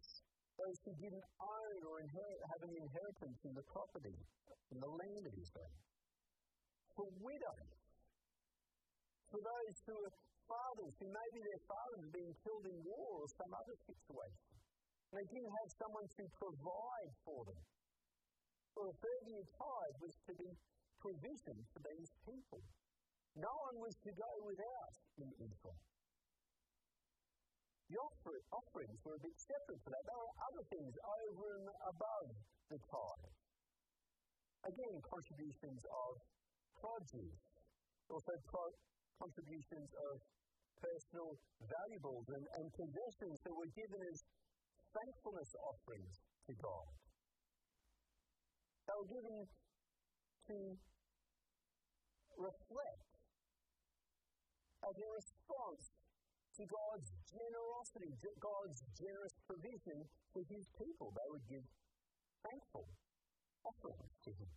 those 0.55 0.77
who 0.87 0.93
didn't 0.95 1.27
own 1.43 1.77
or 1.83 1.99
inherit, 1.99 2.41
have 2.55 2.63
an 2.63 2.73
inheritance 2.79 3.39
in 3.43 3.53
the 3.53 3.65
property, 3.67 4.15
in 4.71 4.77
the 4.79 4.87
land 4.87 5.23
of 5.27 5.35
Israel. 5.35 5.75
For 6.95 7.07
widows, 7.19 7.75
for 9.27 9.41
those 9.43 9.75
who 9.83 9.95
are 9.99 10.13
fathers 10.47 10.93
who 10.99 11.07
maybe 11.09 11.39
their 11.41 11.63
fathers 11.67 12.01
have 12.03 12.15
been 12.15 12.33
killed 12.43 12.65
in 12.67 12.77
war 12.83 13.23
or 13.23 13.27
some 13.35 13.51
other 13.51 13.77
situation. 13.87 14.53
They 15.13 15.25
didn't 15.29 15.53
have 15.61 15.69
someone 15.77 16.07
to 16.09 16.23
provide 16.37 17.11
for 17.21 17.41
them. 17.45 17.63
Well, 18.73 18.89
the 18.89 18.97
third 18.97 19.23
year 19.29 19.45
tithe 19.45 19.97
was 20.01 20.15
to 20.25 20.33
be 20.33 20.49
provision 20.97 21.57
for 21.69 21.79
these 21.85 22.11
people. 22.25 22.61
No 23.37 23.53
one 23.69 23.77
was 23.85 23.95
to 24.01 24.11
go 24.13 24.31
without 24.45 24.93
in 25.21 25.29
Israel. 25.37 25.92
The 27.93 28.01
offerings 28.49 28.97
were 29.05 29.13
a 29.13 29.21
bit 29.21 29.37
separate 29.37 29.77
for 29.85 29.93
that. 29.93 30.01
There 30.01 30.17
were 30.17 30.33
other 30.49 30.65
things 30.65 30.93
over 30.97 31.45
and 31.61 31.69
above 31.93 32.29
the 32.73 32.79
tithe. 32.89 33.37
Again, 34.65 34.97
contributions 35.05 35.85
of 35.85 36.11
produce, 36.73 37.45
also 38.09 38.33
pro- 38.49 38.73
contributions 39.21 39.93
of 40.09 40.17
personal 40.81 41.37
valuables 41.69 42.25
and, 42.33 42.41
and 42.57 42.65
possessions 42.73 43.37
that 43.45 43.53
were 43.53 43.69
given 43.77 44.01
as 44.09 44.17
thankfulness 44.89 45.53
offerings 45.61 46.17
to 46.49 46.53
God. 46.57 46.89
They 48.89 48.95
were 48.97 49.11
given 49.21 49.37
to 50.49 50.57
reflect 52.41 53.05
as 54.81 54.95
a 54.97 55.07
response 55.13 56.02
to 56.53 56.63
God's 56.69 57.09
generosity, 57.25 58.13
God's 58.37 58.79
generous 58.93 59.35
provision 59.49 59.97
for 60.29 60.41
His 60.45 60.65
people. 60.77 61.09
They 61.13 61.27
would 61.33 61.45
give 61.49 61.65
thankful 62.45 62.85
offerings 63.65 64.13
to 64.27 64.31
Him. 64.37 64.51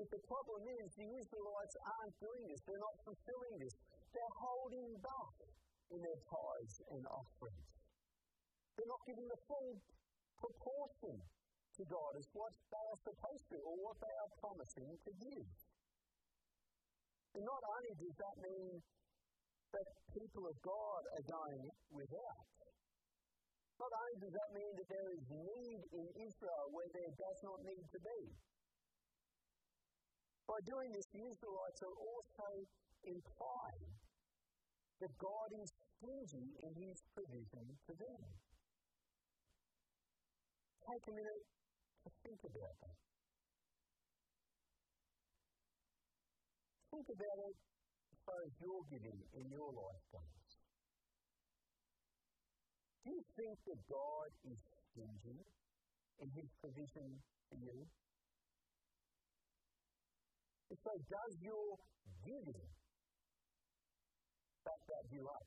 If 0.00 0.08
the 0.08 0.22
problem 0.24 0.62
is 0.80 0.88
the 0.96 1.10
Israelites 1.12 1.76
aren't 1.84 2.16
doing 2.22 2.44
this, 2.48 2.62
they're 2.64 2.80
not 2.80 2.96
fulfilling 3.04 3.54
this, 3.60 3.74
they're 4.14 4.36
holding 4.40 4.96
back 5.02 5.34
in 5.92 6.00
their 6.00 6.20
tithes 6.24 6.76
and 6.94 7.02
offerings. 7.10 7.68
They're 8.78 8.88
not 8.88 9.04
giving 9.04 9.28
the 9.28 9.40
full 9.44 9.76
proportion 10.40 11.20
to 11.20 11.82
God 11.84 12.12
as 12.16 12.26
what 12.32 12.52
they 12.72 12.80
are 12.80 13.00
supposed 13.04 13.46
to 13.52 13.58
or 13.60 13.74
what 13.84 13.98
they 14.00 14.14
are 14.24 14.32
promising 14.40 14.88
to 15.04 15.12
give. 15.20 15.48
And 17.34 17.42
not 17.46 17.62
only 17.62 17.92
does 17.94 18.16
that 18.18 18.36
mean 18.42 18.74
that 19.70 19.88
people 20.12 20.44
of 20.50 20.56
God 20.66 21.02
are 21.14 21.26
going 21.30 21.66
without, 21.94 22.46
not 23.78 23.92
only 23.96 24.16
does 24.20 24.34
that 24.34 24.50
mean 24.52 24.72
that 24.76 24.88
there 24.90 25.08
is 25.14 25.24
need 25.30 25.80
in 25.94 26.06
Israel 26.26 26.64
where 26.74 26.90
there 26.92 27.12
does 27.16 27.38
not 27.46 27.58
need 27.64 27.84
to 27.86 28.00
be, 28.02 28.20
by 30.50 30.58
doing 30.66 30.90
this, 30.90 31.06
the 31.14 31.22
Israelites 31.30 31.80
are 31.86 31.94
also 31.94 32.48
implying 33.06 33.94
that 34.98 35.12
God 35.16 35.48
is 35.62 35.70
stingy 35.70 36.48
in 36.66 36.72
his 36.74 36.98
provision 37.14 37.64
to 37.86 37.92
them. 37.94 38.20
Take 40.82 41.04
a 41.06 41.14
minute 41.14 41.44
to 42.02 42.10
think 42.26 42.40
about 42.50 42.74
that. 42.82 43.09
Think 46.90 47.06
about 47.06 47.38
it 47.46 47.56
as 48.10 48.18
far 48.26 48.38
as 48.42 48.52
you're 48.58 48.86
giving 48.90 49.18
in 49.38 49.46
your 49.46 49.70
life 49.70 50.04
goes. 50.10 50.50
Do 53.06 53.14
you 53.14 53.22
think 53.38 53.56
that 53.62 53.80
God 53.86 54.28
is 54.50 54.58
stingy 54.90 55.40
in 56.18 56.28
his 56.34 56.50
provision 56.58 57.08
for 57.46 57.56
you? 57.62 57.78
And 60.70 60.78
so, 60.82 60.92
does 60.98 61.34
your 61.38 61.78
giving 62.26 62.70
back 64.66 64.80
that 64.90 65.04
you 65.14 65.22
up? 65.30 65.46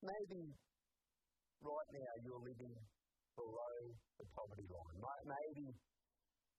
Maybe 0.00 0.56
right 1.60 1.90
now 1.92 2.12
you're 2.24 2.44
living 2.48 2.74
below 3.36 3.76
the 4.18 4.26
poverty 4.32 4.66
line. 4.66 4.98
Maybe 5.28 5.76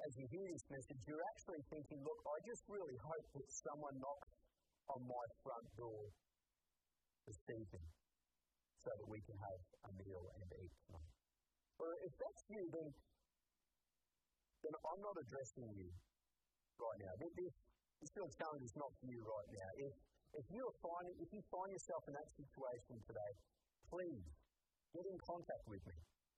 as 0.05 0.13
you 0.13 0.25
hear 0.29 0.45
this 0.45 0.65
message, 0.69 1.01
you're 1.09 1.25
actually 1.33 1.61
thinking, 1.73 1.99
look, 2.05 2.19
I 2.29 2.37
just 2.45 2.61
really 2.69 2.97
hope 3.01 3.27
that 3.33 3.47
someone 3.49 3.97
knocks 3.97 4.29
on 4.93 5.01
my 5.09 5.25
front 5.41 5.67
door 5.73 6.13
this 7.25 7.41
evening 7.49 7.87
so 8.85 8.93
that 8.93 9.07
we 9.09 9.19
can 9.25 9.35
have 9.41 9.61
a 9.89 9.91
meal 9.97 10.23
and 10.37 10.47
eat 10.61 10.73
tonight. 10.85 11.13
Or 11.81 11.89
if 12.05 12.13
that's 12.15 12.43
you, 12.47 12.63
then, 12.71 12.87
then 14.63 14.73
I'm 14.85 15.01
not 15.01 15.17
addressing 15.17 15.67
you 15.75 15.89
right 16.77 16.99
now. 17.01 17.13
This, 17.17 17.53
this 17.99 18.11
real 18.13 18.31
challenge 18.37 18.63
is 18.63 18.75
not 18.77 18.93
for 19.01 19.07
you 19.09 19.21
right 19.25 19.49
now. 19.49 19.69
If, 19.81 19.93
if, 20.39 20.45
you 20.53 20.63
find, 20.79 21.05
if 21.19 21.29
you 21.33 21.41
find 21.49 21.69
yourself 21.73 22.05
in 22.05 22.13
that 22.13 22.29
situation 22.37 22.95
today, 23.03 23.31
please 23.89 24.25
get 24.93 25.05
in 25.09 25.17
contact 25.25 25.65
with 25.67 25.83
me. 25.89 25.97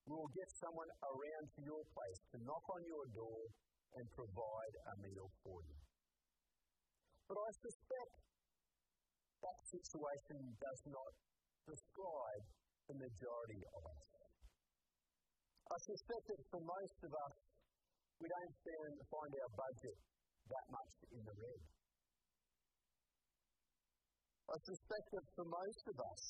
We 0.10 0.18
will 0.18 0.34
get 0.34 0.50
someone 0.58 0.90
around 1.06 1.46
to 1.54 1.62
your 1.62 1.86
place 1.94 2.22
to 2.34 2.42
knock 2.42 2.66
on 2.66 2.82
your 2.82 3.06
door 3.14 3.46
and 3.94 4.06
provide 4.18 4.76
a 4.90 4.94
meal 5.06 5.30
for 5.46 5.62
you. 5.62 5.78
But 7.30 7.38
I 7.38 7.50
suspect 7.62 8.18
that 9.46 9.60
situation 9.70 10.40
does 10.58 10.82
not 10.90 11.14
describe 11.62 12.44
the 12.90 12.98
majority 12.98 13.62
of 13.70 13.82
us. 13.86 14.02
I 15.70 15.78
suspect 15.78 16.26
that 16.26 16.42
for 16.50 16.62
most 16.66 16.98
of 17.06 17.12
us, 17.14 17.36
we 18.18 18.26
don't 18.26 18.58
find 19.14 19.32
our 19.46 19.52
budget 19.54 19.98
that 20.50 20.66
much 20.74 20.94
in 21.14 21.22
the 21.22 21.36
red. 21.38 21.62
I 24.50 24.58
suspect 24.66 25.06
that 25.14 25.26
for 25.38 25.46
most 25.46 25.84
of 25.86 25.98
us, 26.02 26.24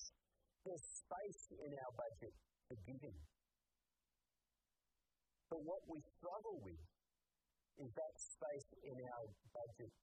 there's 0.67 0.85
space 0.99 1.43
in 1.63 1.71
our 1.79 1.93
budget 1.95 2.35
for 2.67 2.75
giving. 2.83 3.15
But 5.49 5.65
what 5.65 5.81
we 5.89 5.97
struggle 6.13 6.61
with 6.61 6.85
is 7.81 7.89
that 7.97 8.13
space 8.21 8.69
in 8.85 8.97
our 9.01 9.27
budget. 9.49 9.93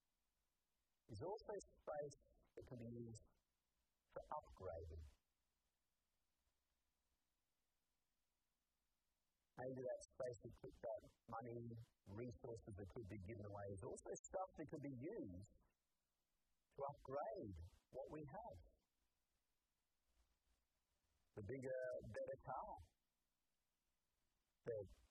Is 1.06 1.22
also 1.22 1.54
space 1.54 2.18
that 2.58 2.64
can 2.66 2.82
be 2.82 2.90
used 2.98 3.22
for 4.10 4.22
upgrading. 4.34 5.06
Maybe 9.54 9.86
that 9.86 10.02
space 10.02 10.38
that 10.42 10.54
put 10.58 10.74
that 10.82 11.00
money, 11.30 11.78
resources 12.10 12.74
that 12.74 12.88
could 12.90 13.06
be 13.06 13.22
given 13.22 13.46
away. 13.46 13.66
Is 13.70 13.86
also 13.86 14.10
stuff 14.18 14.50
that 14.58 14.66
could 14.66 14.82
be 14.82 14.98
used 14.98 15.54
to 16.74 16.80
upgrade 16.90 17.54
what 17.94 18.10
we 18.10 18.26
have. 18.26 18.58
The 21.38 21.44
bigger, 21.46 21.82
better 22.10 22.38
car, 22.42 22.72
the 24.66 25.05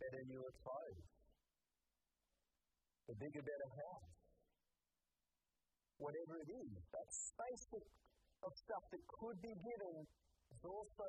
better, 0.00 0.22
newer 0.26 0.52
clothes, 0.62 1.08
the 3.08 3.14
bigger, 3.20 3.42
better 3.42 3.70
house. 3.76 4.14
Whatever 5.98 6.42
it 6.42 6.50
is, 6.50 6.74
that 6.90 7.08
space 7.14 7.66
of 8.42 8.50
stuff 8.58 8.84
that 8.90 9.04
could 9.06 9.38
be 9.38 9.54
given 9.54 9.94
is 10.50 10.60
also 10.66 11.08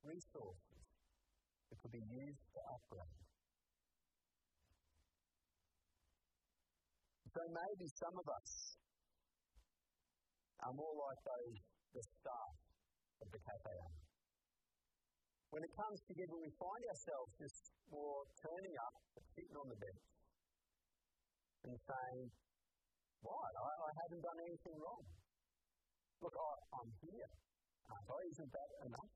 resources 0.00 0.80
that 1.68 1.76
could 1.82 1.92
be 1.92 2.04
used 2.08 2.44
to 2.56 2.60
upgrade. 2.72 3.20
So 7.34 7.40
maybe 7.50 7.86
some 7.98 8.14
of 8.14 8.26
us 8.30 8.78
are 10.62 10.72
more 10.72 10.94
like 10.94 11.20
those, 11.26 11.58
the 11.92 12.02
staff 12.22 12.54
of 13.20 13.28
the 13.28 13.40
cafe 13.42 14.03
When 15.54 15.62
it 15.62 15.70
comes 15.78 16.02
together, 16.10 16.34
we 16.34 16.50
find 16.58 16.82
ourselves 16.90 17.30
just 17.38 17.62
more 17.86 18.26
turning 18.42 18.74
up, 18.74 18.94
sitting 19.38 19.54
on 19.54 19.70
the 19.70 19.78
bench, 19.78 20.06
and 21.62 21.78
saying, 21.78 22.26
What? 23.22 23.54
I, 23.54 23.70
I 23.86 23.90
haven't 24.02 24.18
done 24.26 24.40
anything 24.50 24.74
wrong. 24.82 25.06
Look, 26.26 26.34
I, 26.34 26.50
I'm 26.74 26.90
here. 27.06 27.30
I? 27.86 28.18
Isn't 28.34 28.50
that 28.50 28.70
enough? 28.82 29.12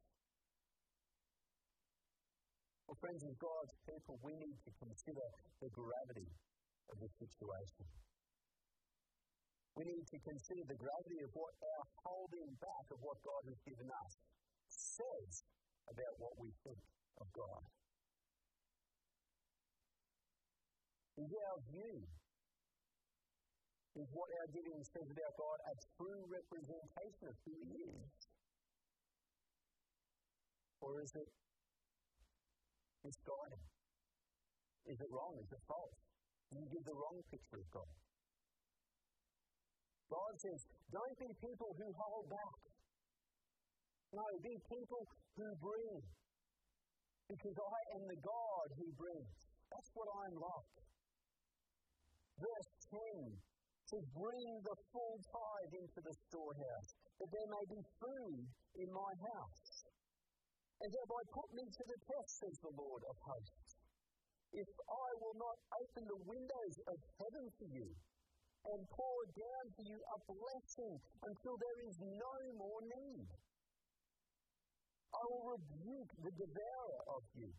Well, 2.86 2.98
friends, 3.02 3.18
as 3.26 3.34
God's 3.34 3.74
people, 3.82 4.14
we 4.22 4.38
need 4.38 4.58
to 4.62 4.70
consider 4.78 5.26
the 5.58 5.70
gravity 5.74 6.30
of 6.86 7.02
the 7.02 7.10
situation. 7.18 7.82
We 9.74 9.90
need 9.90 10.06
to 10.06 10.18
consider 10.22 10.62
the 10.70 10.78
gravity 10.78 11.18
of 11.18 11.34
what 11.34 11.54
our 11.66 11.84
holding 12.06 12.54
back 12.62 12.86
of 12.94 13.02
what 13.02 13.18
God 13.26 13.42
has 13.50 13.58
given 13.66 13.90
us 13.90 14.12
says 14.70 15.42
about 15.90 16.14
what 16.20 16.34
we 16.38 16.52
think 16.64 16.80
of 17.20 17.26
God. 17.32 17.62
Is 21.18 21.30
our 21.34 21.58
view, 21.66 21.98
is 23.98 24.08
what 24.14 24.30
our 24.38 24.48
giving 24.54 24.78
says 24.86 25.08
about 25.10 25.34
God 25.34 25.58
a 25.66 25.74
true 25.98 26.22
representation 26.30 27.24
of 27.26 27.34
who 27.42 27.54
He 27.66 27.90
is? 27.90 28.12
Or 30.78 31.02
is 31.02 31.10
it 31.18 31.26
misguided? 33.02 33.62
Is 34.86 34.98
it 35.02 35.10
wrong? 35.10 35.34
Is 35.42 35.50
it 35.50 35.62
false? 35.66 35.98
Do 36.54 36.62
you 36.62 36.68
give 36.70 36.84
the 36.86 36.94
wrong 36.94 37.18
picture 37.34 37.58
of 37.58 37.68
God? 37.74 37.92
God 40.08 40.32
says, 40.40 40.64
don't 40.88 41.18
be 41.20 41.28
people 41.44 41.76
who 41.76 41.92
hold 41.92 42.30
back. 42.30 42.56
No, 44.12 44.24
be 44.40 44.56
people 44.72 45.02
who 45.36 45.46
bring. 45.60 46.00
Because 47.28 47.58
I 47.60 47.80
am 48.00 48.02
the 48.08 48.20
God 48.24 48.66
who 48.80 48.88
brings. 48.96 49.36
That's 49.68 49.90
what 49.92 50.08
I'm 50.24 50.36
like. 50.40 50.76
Verse 52.40 52.70
10 52.88 53.36
says, 53.92 54.04
Bring 54.16 54.48
the 54.64 54.76
full 54.92 55.16
tithe 55.28 55.74
into 55.76 56.00
the 56.00 56.14
storehouse, 56.28 56.90
that 57.20 57.28
there 57.28 57.50
may 57.52 57.64
be 57.68 57.80
food 58.00 58.48
in 58.80 58.88
my 58.88 59.12
house. 59.28 59.64
And 60.80 60.88
thereby 60.88 61.22
put 61.34 61.48
me 61.52 61.64
to 61.68 61.84
the 61.84 61.98
test, 62.00 62.30
says 62.40 62.56
the 62.64 62.72
Lord 62.80 63.02
of 63.12 63.16
hosts. 63.20 63.76
If 64.56 64.70
I 64.88 65.08
will 65.20 65.36
not 65.36 65.58
open 65.84 66.04
the 66.08 66.22
windows 66.24 66.76
of 66.88 66.96
heaven 67.20 67.44
for 67.60 67.68
you 67.68 67.88
and 68.72 68.80
pour 68.88 69.20
down 69.36 69.64
for 69.76 69.84
you 69.84 69.98
a 70.00 70.18
blessing 70.24 70.94
until 71.28 71.60
there 71.60 71.80
is 71.84 71.96
no 72.00 72.34
more 72.56 72.80
need, 72.88 73.28
I 75.14 75.22
will 75.24 75.56
rebuke 75.56 76.12
the 76.20 76.32
devourer 76.36 77.00
of 77.16 77.22
you, 77.34 77.50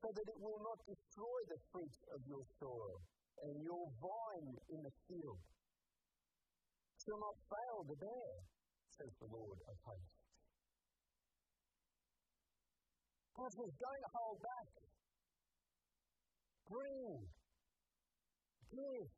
so 0.00 0.08
that 0.08 0.26
it 0.26 0.38
will 0.40 0.60
not 0.64 0.80
destroy 0.88 1.38
the 1.48 1.60
fruit 1.72 1.96
of 2.16 2.20
your 2.24 2.44
soil 2.56 2.96
and 3.44 3.54
your 3.62 3.84
vine 4.00 4.56
in 4.72 4.80
the 4.82 4.94
field. 5.08 5.40
Shall 7.04 7.20
not 7.20 7.36
fail 7.48 7.78
to 7.84 7.96
bear, 7.96 8.32
says 8.96 9.12
the 9.20 9.28
Lord 9.32 9.58
of 9.68 9.76
hosts. 9.84 10.20
God 13.36 13.52
says, 13.56 13.72
don't 13.80 14.06
hold 14.12 14.38
back. 14.44 14.68
Bring. 16.68 17.24
Give. 18.68 19.08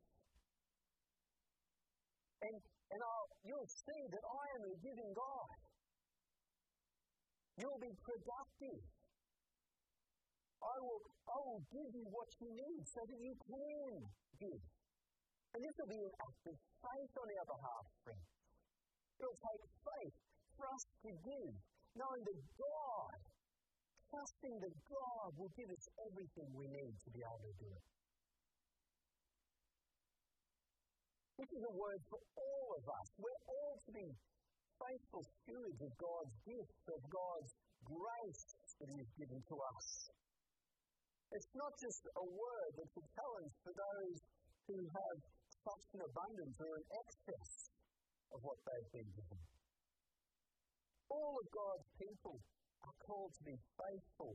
And, 2.43 2.57
and 2.91 3.01
I'll, 3.03 3.29
you'll 3.43 3.67
see 3.67 4.03
that 4.11 4.25
I 4.25 4.45
am 4.57 4.63
a 4.71 4.75
giving 4.79 5.11
God. 5.15 5.62
You'll 7.61 7.83
be 7.83 7.93
productive. 8.01 8.83
I 10.63 10.77
will, 10.79 11.03
I 11.27 11.39
will 11.43 11.63
give 11.69 11.91
you 11.93 12.07
what 12.09 12.31
you 12.39 12.49
need 12.55 12.83
so 12.87 13.03
that 13.03 13.19
you 13.19 13.35
can 13.35 13.93
give. 14.39 14.63
And 15.53 15.61
this 15.61 15.75
will 15.77 15.91
be 15.91 16.01
an 16.01 16.15
act 16.23 16.43
of 16.49 16.57
faith 16.57 17.13
on 17.19 17.29
our 17.29 17.49
behalf, 17.51 17.85
friends. 18.07 18.31
It'll 19.21 19.43
take 19.43 19.65
faith 19.85 20.17
for 20.57 20.65
us 20.71 20.85
to 21.05 21.11
give, 21.13 21.55
knowing 21.99 22.23
that 22.25 22.41
God 22.57 23.21
trusting 24.13 24.61
that 24.61 24.77
God 24.93 25.29
will 25.41 25.53
give 25.57 25.73
us 25.73 25.85
everything 26.05 26.49
we 26.53 26.69
need 26.69 26.93
to 27.01 27.09
be 27.17 27.25
able 27.25 27.41
to 27.41 27.57
do 27.57 27.69
it. 27.73 27.85
This 31.41 31.51
is 31.57 31.65
a 31.65 31.73
word 31.73 32.01
for 32.13 32.21
all 32.37 32.69
of 32.77 32.85
us. 32.85 33.09
We're 33.17 33.45
all 33.49 33.75
to 33.89 33.91
be 33.97 34.07
faithful 34.83 35.23
stewards 35.43 35.81
of 35.83 35.93
God's 35.99 36.35
gifts, 36.43 36.83
of 36.91 37.03
God's 37.07 37.53
grace 37.87 38.47
that 38.83 38.89
He 38.91 38.99
has 38.99 39.13
given 39.15 39.41
to 39.47 39.57
us. 39.57 39.89
It's 41.33 41.53
not 41.57 41.73
just 41.81 42.03
a 42.13 42.27
word 42.27 42.73
that's 42.77 42.97
a 42.99 43.07
challenge 43.15 43.55
for 43.65 43.73
those 43.73 44.19
who 44.69 44.79
have 44.85 45.19
such 45.63 45.87
an 45.97 46.03
abundance 46.05 46.57
or 46.61 46.73
an 46.77 46.87
excess 46.93 47.53
of 48.35 48.39
what 48.43 48.59
they've 48.67 48.93
been 49.01 49.11
given. 49.17 49.41
All 51.09 51.35
of 51.41 51.47
God's 51.53 51.89
people 51.97 52.37
are 52.85 52.97
called 53.05 53.33
to 53.37 53.43
be 53.45 53.57
faithful 53.79 54.33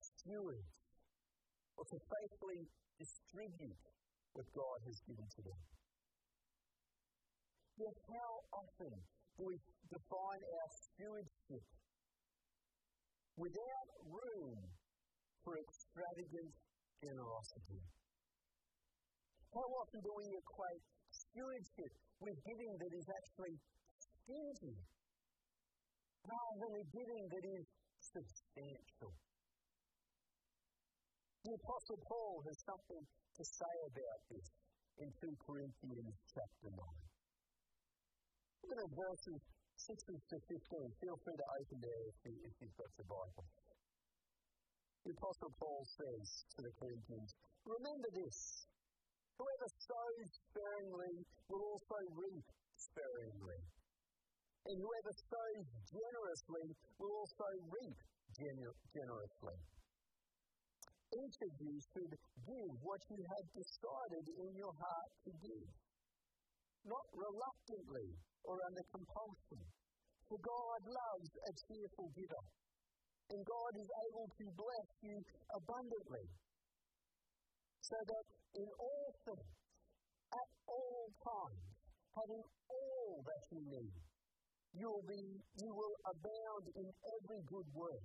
stewards 0.00 0.72
or 1.76 1.84
to 1.84 1.96
faithfully 1.96 2.62
distribute 2.98 3.84
what 4.32 4.46
God 4.52 4.78
has 4.84 4.98
given 5.06 5.26
to 5.26 5.40
them. 5.42 5.60
Yet, 7.78 7.96
how 8.06 8.30
often 8.54 8.94
we 9.38 9.54
define 9.90 10.42
our 10.42 10.68
stewardship 10.70 11.64
without 13.36 13.88
room 14.06 14.58
for 15.42 15.58
extravagant 15.58 16.52
generosity? 17.02 17.82
How 19.54 19.66
often 19.82 20.00
do 20.02 20.10
we 20.18 20.26
equate 20.34 20.84
stewardship 21.10 21.92
with 22.20 22.36
giving 22.46 22.72
that 22.78 22.92
is 22.94 23.06
actually 23.10 23.54
stingy 23.98 24.78
rather 26.24 26.56
than 26.64 26.72
a 26.80 26.84
giving 26.90 27.24
that 27.28 27.44
is 27.44 27.64
substantial. 28.00 29.12
The 31.44 31.52
Apostle 31.60 32.00
Paul 32.08 32.40
has 32.48 32.56
something 32.64 33.02
to 33.04 33.42
say 33.44 33.74
about 33.84 34.20
this 34.32 34.46
in 34.96 35.08
2 35.20 35.28
Corinthians 35.44 36.16
chapter 36.32 36.68
9. 36.72 37.03
Look 38.64 38.80
at 38.80 38.96
verses 38.96 39.40
6 39.76 40.08
to 40.08 40.36
15. 40.40 40.56
Feel 41.04 41.18
free 41.20 41.36
to 41.36 41.46
open 41.60 41.78
there 41.84 42.02
if, 42.08 42.16
you, 42.24 42.32
if 42.48 42.54
you've 42.64 42.78
got 42.80 42.88
your 42.96 43.08
Bible. 43.12 43.44
The 45.04 45.12
Apostle 45.12 45.52
Paul 45.60 45.84
says 45.84 46.26
to 46.56 46.58
the 46.64 46.72
Corinthians, 46.80 47.30
Remember 47.68 48.08
this 48.16 48.64
whoever 49.36 49.68
sows 49.68 50.28
sparingly 50.48 51.14
will 51.52 51.76
also 51.76 51.98
reap 52.16 52.48
sparingly. 52.80 53.60
And 54.64 54.80
whoever 54.80 55.12
sows 55.12 55.68
generously 55.92 56.66
will 56.96 57.12
also 57.20 57.48
reap 57.68 57.98
gener- 58.32 58.80
generously. 58.96 59.60
Each 61.20 61.38
of 61.44 61.52
you 61.60 61.76
should 61.92 62.14
give 62.48 62.72
what 62.80 63.02
you 63.12 63.20
have 63.28 63.46
decided 63.52 64.24
in 64.40 64.56
your 64.56 64.72
heart 64.72 65.10
to 65.28 65.30
give, 65.36 65.68
not 66.84 67.06
reluctantly 67.12 68.08
or 68.44 68.60
under 68.68 68.84
compulsion. 68.92 69.62
For 70.28 70.40
God 70.40 70.80
loves 70.88 71.30
a 71.48 71.52
cheerful 71.68 72.08
giver, 72.16 72.44
and 73.28 73.40
God 73.44 73.72
is 73.76 73.90
able 74.08 74.28
to 74.28 74.44
bless 74.56 74.88
you 75.04 75.16
abundantly, 75.52 76.26
so 77.84 77.98
that 78.08 78.24
in 78.56 78.68
all 78.80 79.08
things, 79.24 79.54
at 80.32 80.50
all 80.64 81.04
times, 81.20 81.68
having 82.16 82.44
all 82.72 83.20
that 83.20 83.42
you 83.52 83.60
need, 83.68 83.94
you 84.74 84.86
will, 84.88 85.06
be, 85.06 85.22
you 85.60 85.70
will 85.70 85.96
abound 86.08 86.64
in 86.74 86.86
every 86.88 87.42
good 87.46 87.68
work. 87.76 88.04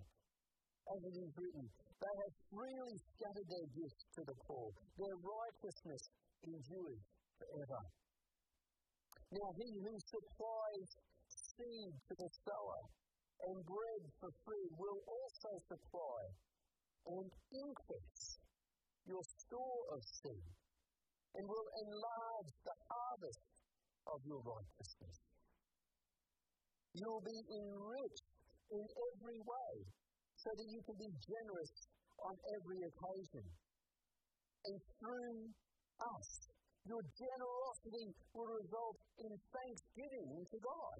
As 0.89 1.01
it 1.05 1.15
is 1.21 1.31
written, 1.37 1.65
they 2.01 2.13
have 2.25 2.35
freely 2.49 2.97
scattered 3.13 3.49
their 3.49 3.69
gifts 3.77 4.03
to 4.17 4.21
the 4.25 4.37
poor. 4.45 4.73
Their 4.97 5.17
righteousness 5.21 6.03
endures 6.45 7.01
forever. 7.37 7.81
Now, 9.29 9.49
he 9.61 9.69
who 9.85 9.93
supplies 10.09 10.89
seed 11.29 11.93
to 12.09 12.13
the 12.17 12.29
sower 12.49 12.81
and 13.45 13.57
bread 13.61 14.03
for 14.19 14.31
food 14.41 14.71
will 14.73 14.99
also 15.05 15.51
supply 15.69 16.21
and 17.05 17.29
increase 17.53 18.25
your 19.05 19.21
store 19.21 19.81
of 19.93 20.01
seed 20.01 20.49
and 21.37 21.45
will 21.45 21.69
enlarge 21.85 22.51
the 22.65 22.77
harvest 22.89 23.53
of 24.09 24.19
your 24.25 24.41
righteousness. 24.41 25.17
You 26.97 27.05
will 27.05 27.21
be 27.21 27.39
enriched 27.53 28.29
in 28.73 28.81
every 28.81 29.39
way 29.45 29.73
so 30.41 30.49
that 30.57 30.67
you 30.73 30.81
can 30.89 30.97
be 30.97 31.11
generous 31.21 31.73
on 32.25 32.33
every 32.57 32.81
occasion. 32.81 33.45
And 34.65 34.75
through 34.97 35.53
us, 36.01 36.48
Your 36.89 37.05
generosity 37.13 38.17
will 38.33 38.49
result 38.49 38.97
in 39.21 39.29
thanksgiving 39.53 40.41
to 40.41 40.57
God. 40.57 40.99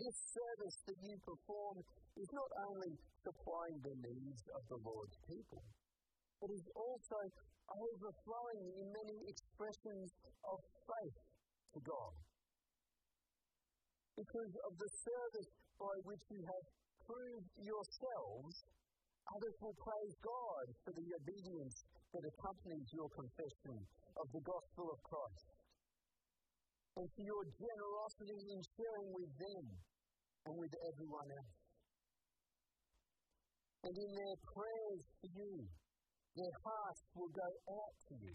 This 0.00 0.16
service 0.32 0.78
that 0.88 0.98
you 1.04 1.14
perform 1.20 1.84
is 2.16 2.28
not 2.32 2.50
only 2.72 2.96
supplying 3.20 3.78
the 3.84 3.96
needs 4.00 4.42
of 4.56 4.64
the 4.72 4.80
Lord's 4.80 5.20
people, 5.28 5.60
but 6.40 6.48
is 6.56 6.64
also 6.72 7.20
overflowing 7.68 8.64
in 8.80 8.86
many 8.96 9.16
expressions 9.28 10.08
of 10.48 10.58
faith 10.88 11.20
to 11.76 11.80
God. 11.84 12.14
Because 14.16 14.54
of 14.64 14.72
the 14.80 14.90
service 15.04 15.52
by 15.76 15.94
which 16.08 16.24
you 16.32 16.40
have 16.48 16.66
proved 17.04 17.50
yourselves, 17.60 18.56
others 19.32 19.56
will 19.60 19.78
praise 19.80 20.14
God 20.20 20.64
for 20.84 20.92
the 20.92 21.08
obedience 21.16 21.76
that 22.12 22.24
accompanies 22.28 22.88
your 22.92 23.08
confession 23.10 23.76
of 24.20 24.26
the 24.30 24.42
gospel 24.44 24.86
of 24.92 24.98
Christ, 25.02 25.48
and 26.94 27.06
for 27.10 27.24
your 27.24 27.44
generosity 27.56 28.38
in 28.54 28.60
sharing 28.76 29.10
with 29.16 29.32
them 29.34 29.64
and 30.46 30.54
with 30.54 30.74
everyone 30.92 31.30
else. 31.32 31.58
And 33.84 33.94
in 33.96 34.10
their 34.16 34.38
prayers 34.48 35.04
for 35.20 35.30
you, 35.34 35.54
their 36.34 36.56
hearts 36.64 37.02
will 37.14 37.32
go 37.34 37.50
out 37.68 37.94
to 38.08 38.14
you 38.16 38.34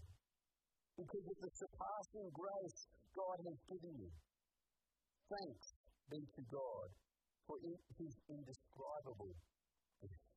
because 0.96 1.26
of 1.26 1.38
the 1.40 1.50
surpassing 1.56 2.28
grace 2.32 2.80
God 3.16 3.38
has 3.48 3.58
given 3.66 3.94
you. 3.98 4.10
Thanks 5.30 5.66
be 6.10 6.18
to 6.18 6.42
God 6.50 6.88
for 7.46 7.56
his 7.62 8.14
indescribable 8.30 9.34
gift. 10.02 10.30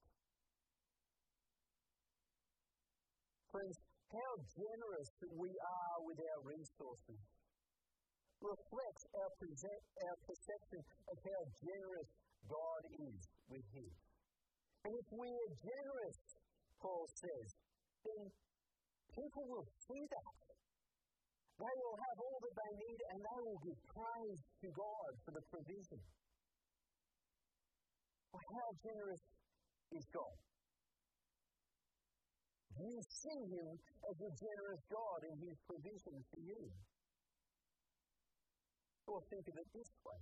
Friends, 3.53 3.77
how 4.09 4.31
generous 4.57 5.09
we 5.29 5.53
are 5.53 5.97
with 6.09 6.17
our 6.17 6.41
resources 6.41 7.21
reflects 8.41 9.03
our, 9.13 9.29
present, 9.37 9.81
our 10.09 10.17
perception 10.25 10.81
of 11.05 11.15
how 11.21 11.41
generous 11.61 12.09
God 12.49 12.81
is 12.97 13.21
with 13.53 13.67
His. 13.77 13.93
And 14.89 14.93
if 14.97 15.07
we 15.13 15.29
are 15.29 15.51
generous, 15.61 16.17
Paul 16.81 17.05
says, 17.13 17.47
then 18.01 18.25
people 19.13 19.45
will 19.45 19.69
see 19.85 20.01
that. 20.01 20.33
They 21.61 21.75
will 21.77 21.99
have 22.09 22.17
all 22.25 22.39
that 22.41 22.57
they 22.57 22.73
need 22.73 22.99
and 23.13 23.19
they 23.21 23.39
will 23.45 23.61
give 23.61 23.79
praise 23.85 24.41
to 24.65 24.67
God 24.73 25.11
for 25.29 25.31
the 25.37 25.45
provision. 25.53 26.01
Well, 28.33 28.49
how 28.49 28.69
generous 28.81 29.23
is 29.93 30.05
God? 30.09 30.52
You 32.79 32.97
see 33.05 33.41
Him 33.53 33.69
as 34.09 34.17
a 34.17 34.31
generous 34.33 34.83
God 34.89 35.19
in 35.29 35.35
His 35.45 35.57
provision 35.67 36.15
for 36.31 36.39
you. 36.41 36.61
Or 39.07 39.19
think 39.29 39.45
of 39.47 39.55
it 39.59 39.69
this 39.73 39.91
way. 40.05 40.21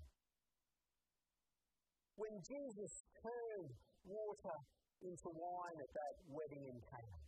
When 2.17 2.35
Jesus 2.43 2.91
turned 3.21 3.71
water 4.05 4.57
into 5.01 5.29
wine 5.31 5.77
at 5.79 5.91
that 5.93 6.15
wedding 6.27 6.65
in 6.69 6.77
Cana, 6.81 7.21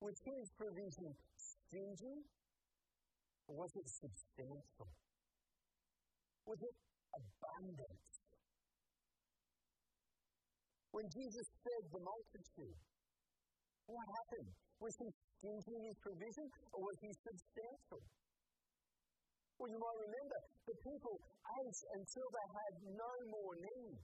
was 0.00 0.16
his 0.24 0.48
provision 0.56 1.12
stingy 1.36 2.24
or 3.46 3.54
was 3.56 3.72
it 3.76 3.88
substantial? 3.88 4.88
Was 6.46 6.60
it 6.62 6.76
abundant? 7.12 8.00
When 10.90 11.06
Jesus 11.12 11.46
fed 11.62 11.84
the 11.92 12.00
multitude, 12.00 12.80
what 13.90 14.06
happened? 14.06 14.50
Was 14.80 14.94
he 14.96 15.08
stingy 15.36 15.74
in 15.76 15.82
his 15.90 15.98
provision 16.00 16.46
or 16.72 16.80
was 16.88 16.98
he 17.02 17.10
substantial? 17.12 18.00
Well, 19.60 19.68
you 19.68 19.76
might 19.76 20.00
remember 20.08 20.38
the 20.64 20.76
people 20.80 21.20
ate 21.60 21.80
until 21.92 22.28
they 22.32 22.48
had 22.48 22.74
no 22.96 23.12
more 23.28 23.54
need. 23.60 24.00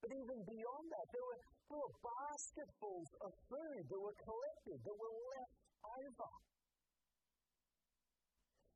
But 0.00 0.14
even 0.14 0.38
beyond 0.46 0.84
that, 0.88 1.06
there 1.10 1.26
were, 1.26 1.40
there 1.68 1.80
were 1.84 1.94
basketfuls 2.00 3.10
of 3.28 3.30
food 3.50 3.82
that 3.82 4.00
were 4.00 4.16
collected, 4.24 4.78
that 4.78 4.96
were 4.96 5.16
left 5.36 5.58
over. 5.84 6.30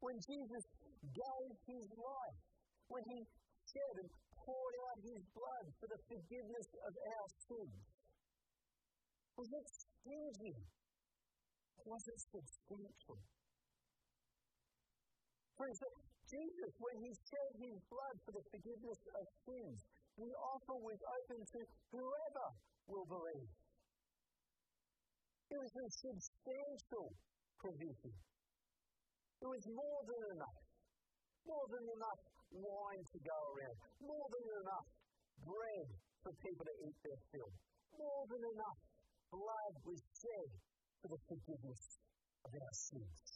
When 0.02 0.18
Jesus 0.18 0.64
gave 1.14 1.52
his 1.72 1.86
life, 1.94 2.40
when 2.90 3.06
he 3.06 3.22
shed 3.70 3.94
and 4.02 4.10
poured 4.34 4.76
out 4.90 4.98
his 5.06 5.22
blood 5.30 5.66
for 5.78 5.86
the 5.88 6.00
forgiveness 6.10 6.68
of 6.84 6.92
our 6.92 7.26
sins, 7.48 7.82
was 9.38 9.48
it 9.48 9.68
stingy? 10.02 10.54
Was 11.86 12.02
it 12.06 12.18
substantial? 12.18 13.18
Friends, 15.58 15.78
Jesus, 16.26 16.72
when 16.78 16.96
he 17.02 17.10
shed 17.14 17.50
his 17.58 17.78
blood 17.86 18.16
for 18.26 18.32
the 18.34 18.44
forgiveness 18.50 19.00
of 19.14 19.24
sins, 19.46 19.78
the 20.18 20.32
offer 20.38 20.76
was 20.82 20.98
open 20.98 21.40
to 21.42 21.60
whoever 21.90 22.46
will 22.86 23.06
believe. 23.06 23.50
It 25.50 25.58
was 25.58 25.72
a 25.76 25.86
substantial 25.90 27.06
provision. 27.60 28.14
It 29.42 29.48
was 29.50 29.64
more 29.68 30.00
than 30.06 30.22
enough. 30.38 30.58
More 31.42 31.66
than 31.68 31.84
enough 31.84 32.22
wine 32.54 33.02
to 33.02 33.18
go 33.20 33.38
around. 33.52 33.76
More 34.00 34.26
than 34.30 34.44
enough 34.62 34.86
bread 35.42 35.88
for 36.22 36.32
people 36.38 36.64
to 36.64 36.74
eat 36.86 36.96
their 37.02 37.20
fill. 37.34 37.50
More 37.98 38.24
than 38.30 38.42
enough 38.46 38.78
blood 39.32 39.74
was 39.88 40.00
shed 40.20 40.50
for 41.00 41.08
the 41.08 41.20
forgiveness 41.24 41.82
of 42.44 42.52
our 42.52 42.74
sins. 42.76 43.28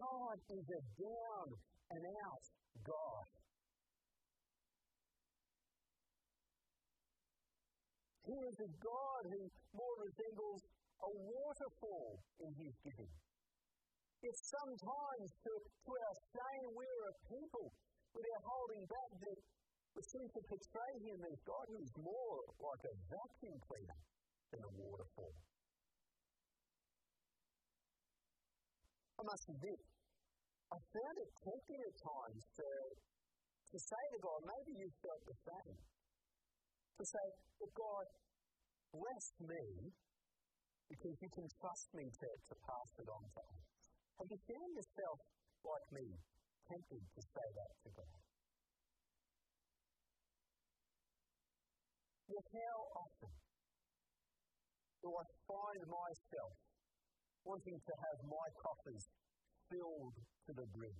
God 0.00 0.36
is 0.48 0.64
a 0.64 0.82
down 0.96 1.48
and 1.92 2.02
out 2.24 2.44
God. 2.88 3.28
He 8.24 8.36
is 8.48 8.56
a 8.64 8.70
God 8.80 9.22
who 9.28 9.40
more 9.76 9.96
resembles 10.00 10.62
a 11.04 11.10
waterfall 11.12 12.16
in 12.40 12.50
his 12.56 12.72
giving. 12.80 13.12
It's 14.24 14.44
sometimes 14.48 15.28
to, 15.44 15.52
to 15.52 15.92
our 15.92 16.16
shame 16.32 16.66
we're 16.72 17.04
a 17.12 17.14
people 17.28 17.68
with 18.16 18.24
our 18.24 18.42
holding 18.48 18.84
back 18.88 19.10
that 19.20 19.38
we 19.94 20.02
seem 20.02 20.26
to 20.26 20.42
portray 20.50 20.92
him 21.06 21.18
as 21.22 21.38
God 21.46 21.66
who 21.70 21.78
is 21.78 21.94
more 21.98 22.38
like 22.58 22.82
a 22.90 22.94
vacuum 23.06 23.56
cleaner 23.62 24.00
than 24.50 24.62
a 24.66 24.72
waterfall. 24.74 25.34
I 29.14 29.22
must 29.22 29.46
admit, 29.54 29.80
I 30.74 30.78
found 30.90 31.16
it 31.22 31.30
tempting 31.38 31.80
at 31.86 31.96
times 32.02 32.42
to, 32.58 32.68
to 33.70 33.76
say 33.78 34.04
to 34.10 34.18
God, 34.18 34.40
maybe 34.42 34.72
you 34.82 34.88
felt 34.98 35.22
the 35.22 35.38
same. 35.46 35.78
To 36.98 37.04
say, 37.06 37.26
"But 37.58 37.70
God, 37.74 38.06
bless 38.94 39.26
me 39.42 39.94
because 40.88 41.14
you 41.22 41.30
can 41.30 41.46
trust 41.58 41.86
me 41.94 42.06
to, 42.06 42.28
to 42.50 42.54
pass 42.54 42.90
it 42.98 43.08
on 43.10 43.22
to 43.22 43.40
others. 43.42 43.66
Have 44.18 44.30
you 44.30 44.40
found 44.46 44.70
yourself, 44.78 45.18
like 45.64 45.86
me, 45.90 46.06
tempted 46.70 47.02
to 47.02 47.20
say 47.22 47.46
that 47.58 47.72
to 47.82 47.88
God? 47.98 48.23
How 52.34 52.78
often 52.98 53.30
do 55.02 55.08
I 55.14 55.24
find 55.46 55.82
myself 55.86 56.54
wanting 57.46 57.78
to 57.78 57.92
have 57.94 58.18
my 58.26 58.46
coffers 58.58 59.06
filled 59.70 60.18
to 60.18 60.50
the 60.50 60.66
brim? 60.74 60.98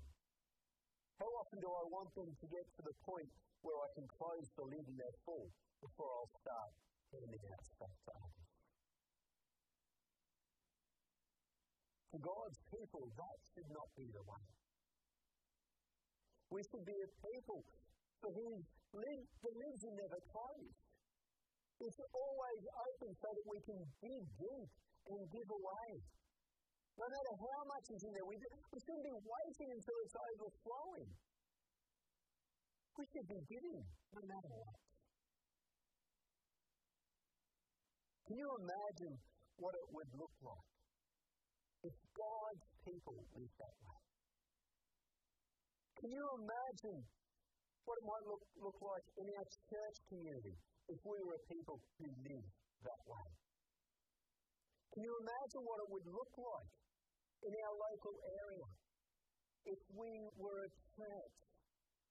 How 1.19 1.27
often 1.43 1.59
do 1.59 1.67
I 1.67 1.85
want 1.91 2.15
them 2.15 2.31
to 2.31 2.47
get 2.47 2.67
to 2.79 2.83
the 2.87 2.95
point 3.03 3.27
where 3.67 3.75
I 3.83 3.89
can 3.99 4.07
close 4.15 4.47
the 4.55 4.63
lid 4.63 4.87
and 4.87 4.95
they're 4.95 5.21
full 5.27 5.51
before 5.83 6.07
I'll 6.07 6.35
start 6.39 6.71
handing 7.11 7.43
out 7.51 7.65
stuff 7.67 7.95
to 8.07 8.11
others? 8.15 8.49
For 12.15 12.21
God's 12.23 12.61
people, 12.71 13.11
that 13.11 13.39
should 13.51 13.71
not 13.75 13.91
be 13.99 14.07
the 14.15 14.23
way. 14.23 14.47
We 16.55 16.63
should 16.63 16.87
be 16.87 16.95
a 16.95 17.11
people 17.27 17.67
for 18.23 18.31
whom 18.31 18.63
the 18.95 19.51
lids 19.51 19.83
are 19.83 19.99
never 19.99 20.23
closed. 20.31 20.94
It's 21.85 22.01
always 22.17 22.63
open 22.65 23.11
so 23.13 23.29
that 23.29 23.45
we 23.45 23.59
can 23.61 23.81
dig 24.01 24.25
deep 24.41 24.71
and 25.05 25.21
give 25.29 25.49
away 25.53 25.91
no 26.95 27.07
matter 27.11 27.35
how 27.43 27.61
much 27.67 27.87
is 27.91 28.03
in 28.07 28.13
there, 28.15 28.27
we, 28.27 28.39
we 28.71 28.79
shouldn't 28.79 29.03
be 29.03 29.19
waiting 29.19 29.69
until 29.75 29.97
it's 30.07 30.15
overflowing. 30.15 31.11
We 32.95 33.05
should 33.11 33.27
be 33.27 33.43
giving 33.51 33.83
no 34.15 34.23
matter 34.23 34.53
what. 34.55 34.79
Can 38.31 38.39
you 38.39 38.49
imagine 38.63 39.15
what 39.59 39.75
it 39.75 39.87
would 39.91 40.11
look 40.15 40.35
like 40.39 40.71
if 41.83 41.95
God's 42.15 42.67
people 42.87 43.19
lived 43.35 43.59
that 43.59 43.77
way? 43.83 44.03
Can 45.99 46.11
you 46.15 46.25
imagine 46.39 47.03
what 47.85 47.97
it 48.01 48.07
might 48.09 48.25
look, 48.25 48.43
look 48.61 48.79
like 48.81 49.05
in 49.21 49.27
our 49.37 49.47
church 49.69 49.97
community 50.09 50.57
if 50.89 51.01
we 51.05 51.17
were 51.25 51.37
a 51.37 51.45
people 51.49 51.81
who 52.01 52.09
live 52.25 52.49
that 52.85 53.01
way. 53.09 53.29
Can 54.93 55.01
you 55.05 55.15
imagine 55.21 55.63
what 55.65 55.79
it 55.85 55.89
would 55.91 56.07
look 56.07 56.33
like 56.37 56.73
in 57.45 57.53
our 57.53 57.75
local 57.75 58.15
area 58.45 58.69
if 59.69 59.81
we 59.97 60.11
were 60.37 60.65
a 60.65 60.71
church 60.97 61.37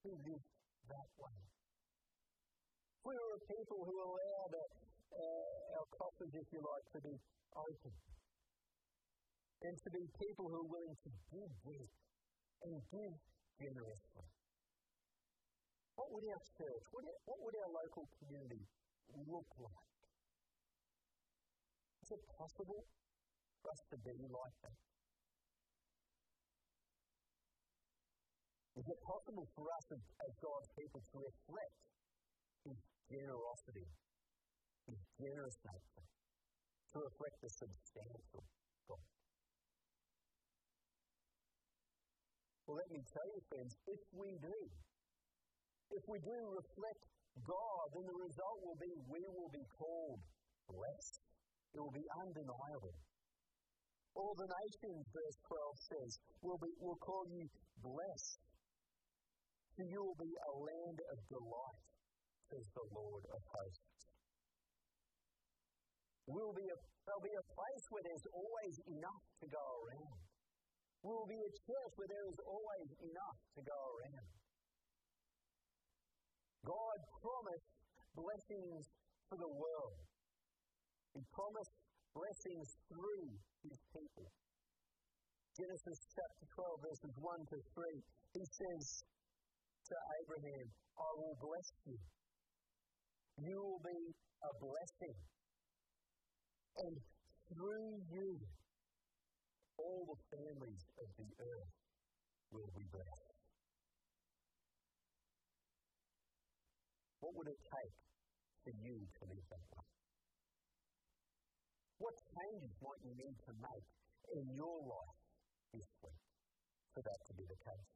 who 0.03 0.11
lived 0.25 0.49
that 0.89 1.09
way? 1.15 1.37
If 2.97 3.01
we 3.07 3.15
were 3.15 3.35
a 3.39 3.43
people 3.47 3.79
who 3.87 3.95
allowed 3.97 4.53
uh, 4.57 5.77
our 5.79 5.87
coffers, 5.95 6.33
if 6.33 6.47
you 6.51 6.59
like, 6.59 6.85
to 6.97 6.99
be 7.01 7.15
open 7.55 7.93
and 9.63 9.73
to 9.79 9.89
be 9.95 10.03
people 10.19 10.51
who 10.51 10.59
are 10.59 10.71
willing 10.75 10.97
to 11.07 11.09
give 11.31 11.51
deep 11.63 11.91
and 12.67 12.73
give 12.91 13.15
generously. 13.61 14.32
What 15.95 16.09
would 16.09 16.25
our 16.25 16.43
church, 16.57 16.83
what, 16.89 17.05
what 17.25 17.39
would 17.45 17.55
our 17.61 17.71
local 17.71 18.09
community 18.17 18.65
look 19.13 19.49
like? 19.61 19.89
Is 22.01 22.09
it 22.17 22.23
possible 22.35 22.81
for 23.61 23.71
us 23.71 23.81
to 23.93 23.97
be 24.01 24.17
like 24.25 24.57
that? 24.65 24.77
Is 28.73 28.89
it 28.89 28.99
possible 29.05 29.45
for 29.53 29.69
us 29.69 29.85
as, 29.93 30.01
as 30.25 30.33
God's 30.41 30.69
people 30.73 31.01
to 31.13 31.15
reflect 31.21 31.77
His 32.65 32.77
generosity, 33.05 33.85
His 34.89 34.97
generous 35.21 35.57
nature, 35.61 36.07
to 36.09 36.95
reflect 37.05 37.37
the 37.37 37.51
substantial 37.53 38.43
God? 38.89 39.05
Well, 42.65 42.81
let 42.81 42.89
me 42.89 43.05
tell 43.13 43.27
you, 43.29 43.39
friends, 43.45 43.77
if 43.85 44.01
we 44.09 44.33
do, 44.41 44.57
if 45.93 46.03
we 46.09 46.19
do 46.21 46.37
reflect 46.49 47.03
God, 47.41 47.85
then 47.93 48.05
the 48.05 48.17
result 48.17 48.57
will 48.61 48.77
be 48.77 48.91
we 49.09 49.21
will 49.29 49.49
be 49.49 49.65
called 49.77 50.21
blessed. 50.69 51.15
It 51.73 51.81
will 51.81 51.93
be 51.93 52.05
undeniable. 52.21 52.93
All 54.13 54.37
the 54.37 54.45
nations, 54.45 55.09
verse 55.09 55.37
12 55.49 55.89
says, 55.89 56.11
will, 56.45 56.61
be, 56.61 56.69
will 56.77 57.01
call 57.01 57.25
you 57.33 57.49
blessed. 57.81 58.37
For 59.73 59.85
you 59.89 60.05
will 60.05 60.21
be 60.21 60.29
a 60.29 60.53
land 60.53 60.97
of 61.09 61.17
delight, 61.33 61.85
says 62.53 62.67
the 62.77 62.87
Lord 62.93 63.25
of 63.33 63.41
hosts. 63.41 64.01
Will 66.29 66.53
be 66.53 66.69
a, 66.69 66.77
there'll 67.09 67.25
be 67.25 67.33
a 67.33 67.49
place 67.57 67.85
where 67.89 68.05
there's 68.05 68.27
always 68.29 68.75
enough 68.85 69.23
to 69.41 69.45
go 69.49 69.65
around. 69.81 70.21
We 71.01 71.09
will 71.09 71.27
be 71.27 71.41
a 71.41 71.51
church 71.65 71.93
where 71.97 72.07
there 72.07 72.27
is 72.29 72.39
always 72.45 72.89
enough 73.01 73.37
to 73.57 73.61
go 73.65 73.79
around. 73.97 74.42
God 76.63 76.97
promised 77.19 77.69
blessings 78.15 78.83
for 79.27 79.37
the 79.37 79.51
world. 79.51 79.99
He 81.13 81.21
promised 81.35 81.75
blessings 82.15 82.67
through 82.87 83.27
his 83.67 83.79
people. 83.91 84.27
Genesis 85.53 85.99
chapter 86.09 86.45
12, 86.49 86.87
verses 86.87 87.13
1 87.19 87.51
to 87.51 87.57
3, 87.77 87.93
he 88.33 88.43
says 88.47 88.85
to 89.85 89.95
Abraham, 90.23 90.65
I 90.97 91.09
will 91.19 91.37
bless 91.37 91.67
you. 91.85 91.99
You 93.37 93.57
will 93.61 93.83
be 93.83 94.01
a 94.41 94.51
blessing. 94.57 95.17
And 96.73 96.95
through 97.53 97.91
you, 98.09 98.29
all 99.77 100.05
the 100.09 100.19
families 100.31 100.83
of 100.97 101.07
the 101.17 101.29
earth 101.37 101.73
will 102.49 102.71
be 102.73 102.85
blessed. 102.89 103.22
What 107.23 107.39
would 107.39 107.47
it 107.47 107.61
take 107.63 107.95
for 108.67 108.73
you 108.83 108.99
to 108.99 109.23
that 109.23 109.63
way? 109.71 109.87
What 112.03 112.15
changes 112.19 112.75
might 112.83 112.99
you 112.99 113.15
need 113.15 113.37
to 113.47 113.51
make 113.63 113.87
in 114.35 114.43
your 114.59 114.83
life 114.83 115.19
this 115.71 115.87
week 116.03 116.19
for 116.91 116.99
that 116.99 117.19
to 117.23 117.31
be 117.39 117.47
the 117.47 117.59
case? 117.63 117.91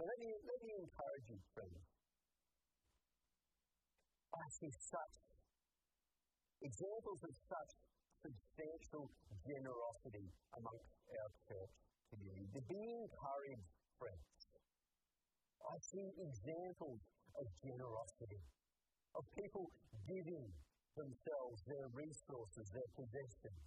Now 0.00 0.08
let 0.08 0.18
me, 0.24 0.30
let 0.40 0.60
me 0.64 0.72
encourage 0.72 1.26
you, 1.36 1.38
friends. 1.52 1.84
I 4.32 4.46
see 4.56 4.72
such 4.72 5.16
examples 6.64 7.20
of 7.28 7.32
such 7.44 7.72
substantial 8.24 9.04
generosity 9.44 10.32
amongst 10.56 10.96
our 11.12 11.28
church 11.44 11.74
community. 12.08 12.48
To 12.56 12.62
be 12.72 12.80
encouraged, 13.04 13.68
friends. 14.00 14.35
I 15.62 15.76
see 15.80 16.06
examples 16.20 17.00
of 17.36 17.44
generosity, 17.60 18.42
of 19.16 19.22
people 19.36 19.68
giving 20.08 20.44
themselves, 20.96 21.56
their 21.68 21.88
resources, 21.92 22.64
their 22.72 22.90
possessions, 22.96 23.62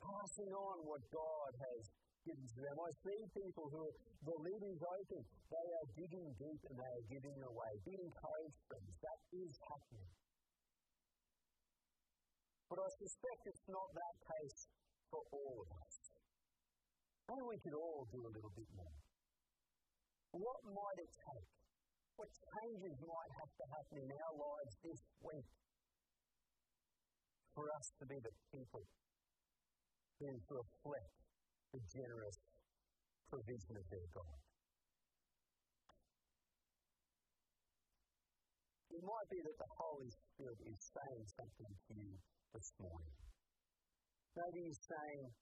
passing 0.00 0.52
on 0.52 0.76
what 0.84 1.00
God 1.08 1.50
has 1.56 1.82
given 2.26 2.44
to 2.44 2.58
them. 2.60 2.76
I 2.76 2.90
see 3.00 3.20
people 3.32 3.66
who 3.72 3.84
the 4.26 4.36
lid 4.42 4.62
is 4.66 4.82
open, 4.82 5.22
they 5.48 5.66
are 5.78 5.88
digging 5.94 6.28
deep 6.36 6.60
and 6.66 6.76
they 6.76 6.92
are 6.98 7.06
giving 7.06 7.38
away. 7.46 7.72
Be 7.86 7.94
encouraged, 7.94 8.58
friends. 8.66 8.92
That 8.98 9.20
is 9.32 9.54
happening. 9.70 10.12
But 12.66 12.82
I 12.82 12.88
suspect 12.98 13.40
it's 13.46 13.66
not 13.70 13.88
that 13.94 14.16
case 14.26 14.60
for 15.06 15.22
all 15.30 15.56
of 15.62 15.70
us. 15.70 15.94
Maybe 17.30 17.42
we 17.46 17.58
could 17.62 17.78
all 17.78 18.02
do 18.10 18.18
a 18.26 18.30
little 18.34 18.54
bit 18.58 18.70
more. 18.74 19.05
What 20.36 20.60
might 20.68 20.98
it 21.00 21.12
take? 21.16 21.48
What 22.20 22.28
changes 22.28 22.96
might 23.00 23.32
have 23.40 23.52
to 23.56 23.64
happen 23.72 23.96
in 24.04 24.10
our 24.12 24.34
lives 24.36 24.74
this 24.84 25.00
week 25.24 25.48
for 27.56 27.64
us 27.72 27.86
to 28.00 28.04
be 28.04 28.20
the 28.20 28.34
people 28.52 28.84
who 30.20 30.28
reflect 30.28 31.16
the 31.72 31.80
generous 31.88 32.36
provision 33.32 33.80
of 33.80 33.86
their 33.88 34.08
God? 34.12 34.40
It 38.92 39.00
might 39.00 39.28
be 39.32 39.40
that 39.40 39.56
the 39.56 39.72
Holy 39.72 40.10
Spirit 40.12 40.60
is 40.68 40.80
saying 40.92 41.24
something 41.32 41.72
to 41.72 41.92
you 41.96 42.12
this 42.52 42.68
morning. 42.76 43.16
Maybe 44.36 44.68
He's 44.68 44.84
saying, 44.84 45.32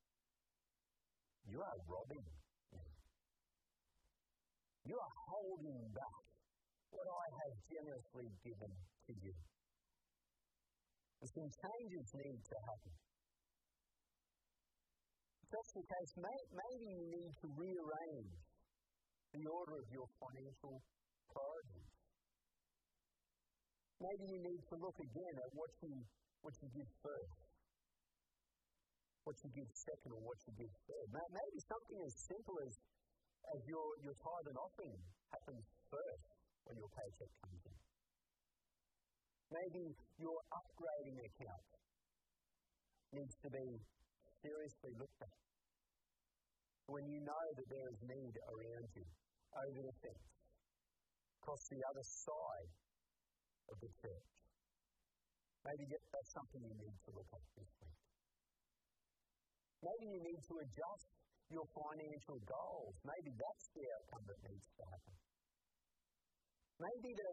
You 1.50 1.58
are 1.58 1.78
robbing 1.82 2.43
you 4.84 4.96
are 5.00 5.14
holding 5.32 5.80
back 5.96 6.24
what 6.92 7.08
I 7.08 7.26
have 7.40 7.54
generously 7.64 8.28
given 8.44 8.72
to 9.08 9.12
you. 9.16 9.34
And 11.24 11.28
some 11.32 11.48
changes 11.48 12.06
need 12.20 12.40
to 12.44 12.56
happen. 12.68 12.94
If 15.40 15.48
that's 15.48 15.72
the 15.72 15.86
case, 15.88 16.12
may, 16.20 16.38
maybe 16.52 16.86
you 16.92 17.04
need 17.16 17.32
to 17.32 17.46
rearrange 17.56 18.36
the 19.32 19.44
order 19.48 19.74
of 19.80 19.88
your 19.88 20.08
financial 20.20 20.84
priorities. 21.32 21.92
Maybe 24.04 24.24
you 24.36 24.40
need 24.44 24.62
to 24.68 24.74
look 24.84 24.98
again 25.00 25.34
at 25.40 25.50
what 25.56 25.72
you, 25.80 25.94
what 26.44 26.54
you 26.60 26.68
give 26.76 26.90
first, 27.00 27.40
what 29.24 29.36
you 29.40 29.48
give 29.48 29.68
second, 29.72 30.12
or 30.12 30.20
what 30.20 30.38
you 30.44 30.52
give 30.60 30.72
third. 30.84 31.06
Maybe 31.08 31.58
something 31.64 31.98
as 32.04 32.14
simple 32.28 32.56
as 32.68 32.72
as 33.52 33.60
your, 33.68 33.86
your 34.00 34.16
tithe 34.16 34.48
and 34.48 34.58
offering 34.58 34.96
happens 35.28 35.64
first 35.90 36.28
when 36.64 36.76
your 36.80 36.90
paycheck 36.96 37.32
comes 37.44 37.62
in. 37.68 37.78
Maybe 39.52 39.84
your 40.18 40.38
upgrading 40.50 41.18
account 41.20 41.68
needs 43.12 43.34
to 43.44 43.48
be 43.52 43.68
seriously 44.40 44.92
looked 44.96 45.20
at. 45.20 45.38
When 46.88 47.04
you 47.08 47.20
know 47.24 47.44
that 47.56 47.68
there 47.68 47.88
is 47.92 48.00
need 48.04 48.34
around 48.36 48.88
you, 48.92 49.06
over 49.54 49.80
the 49.86 49.94
fence, 50.02 50.28
across 51.40 51.62
the 51.70 51.80
other 51.92 52.04
side 52.04 52.72
of 53.70 53.76
the 53.80 53.90
church. 54.00 54.32
Maybe 55.64 55.84
that's 55.88 56.32
something 56.36 56.60
you 56.60 56.76
need 56.76 56.98
to 57.08 57.10
look 57.16 57.30
at 57.32 57.44
this 57.56 57.70
week. 57.80 58.00
Maybe 59.80 60.04
you 60.12 60.20
need 60.20 60.42
to 60.44 60.54
adjust 60.60 61.08
your 61.52 61.66
financial 61.76 62.38
goals. 62.48 62.94
Maybe 63.04 63.32
that's 63.36 63.66
the 63.76 63.84
outcome 63.84 64.24
that 64.28 64.40
needs 64.48 64.68
to 64.78 64.82
happen. 64.88 65.14
Maybe 66.80 67.10
the, 67.12 67.30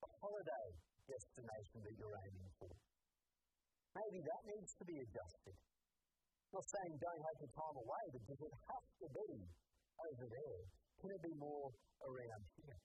the 0.00 0.10
holiday 0.20 0.68
destination 1.04 1.78
that 1.84 1.94
you're 2.00 2.18
aiming 2.24 2.50
for. 2.56 2.72
Maybe 3.94 4.18
that 4.22 4.42
needs 4.46 4.72
to 4.78 4.84
be 4.86 4.96
adjusted. 5.02 5.56
I'm 6.50 6.58
not 6.58 6.66
saying 6.66 6.92
don't 6.98 7.24
have 7.30 7.38
the 7.42 7.50
time 7.54 7.76
away, 7.78 8.04
but 8.10 8.22
does 8.26 8.42
it 8.42 8.54
have 8.70 8.86
to 9.02 9.08
be 9.14 9.30
over 10.00 10.26
there? 10.26 10.60
Can 10.98 11.08
it 11.14 11.22
be 11.22 11.34
more 11.38 11.70
around 12.02 12.42
here? 12.58 12.78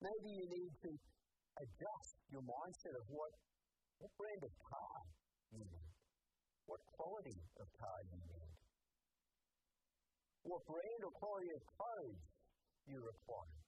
Maybe 0.00 0.30
you 0.40 0.46
need 0.48 0.72
to 0.88 0.90
adjust 1.60 2.14
your 2.32 2.44
mindset 2.44 2.94
of 2.96 3.04
what, 3.12 3.32
what 4.00 4.12
brand 4.16 4.42
of 4.48 4.52
car 4.64 4.96
you 5.52 5.64
need 5.68 5.89
what 6.70 6.78
quality 6.94 7.34
of 7.58 7.66
car 7.82 7.98
you 8.06 8.18
need. 8.30 8.54
what 10.46 10.62
brand 10.64 11.00
or 11.04 11.12
quality 11.18 11.50
of 11.52 11.62
clothes 11.76 12.22
you 12.86 12.96
require. 13.02 13.60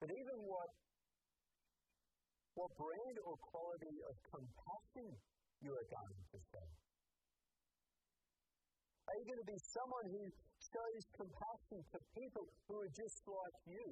But 0.00 0.10
even 0.14 0.36
what, 0.46 0.70
what 2.54 2.70
brand 2.78 3.16
or 3.26 3.34
quality 3.50 3.96
of 4.08 4.14
compassion 4.30 5.10
you 5.60 5.70
are 5.74 5.88
going 5.90 6.22
to 6.32 6.38
show. 6.54 6.68
Are 9.04 9.16
you 9.20 9.26
going 9.28 9.42
to 9.44 9.50
be 9.50 9.60
someone 9.60 10.06
who 10.08 10.24
shows 10.56 11.02
compassion 11.18 11.78
to 11.92 11.98
people 12.16 12.48
who 12.64 12.74
are 12.80 12.92
just 12.96 13.20
like 13.28 13.58
you? 13.68 13.88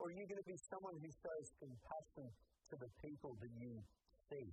Or 0.00 0.08
are 0.08 0.16
you 0.16 0.24
going 0.24 0.40
to 0.40 0.48
be 0.48 0.58
someone 0.72 0.96
who 0.96 1.10
shows 1.12 1.46
compassion 1.60 2.26
to 2.72 2.74
the 2.80 2.90
people 3.04 3.36
that 3.44 3.52
you 3.60 3.76
see, 4.32 4.48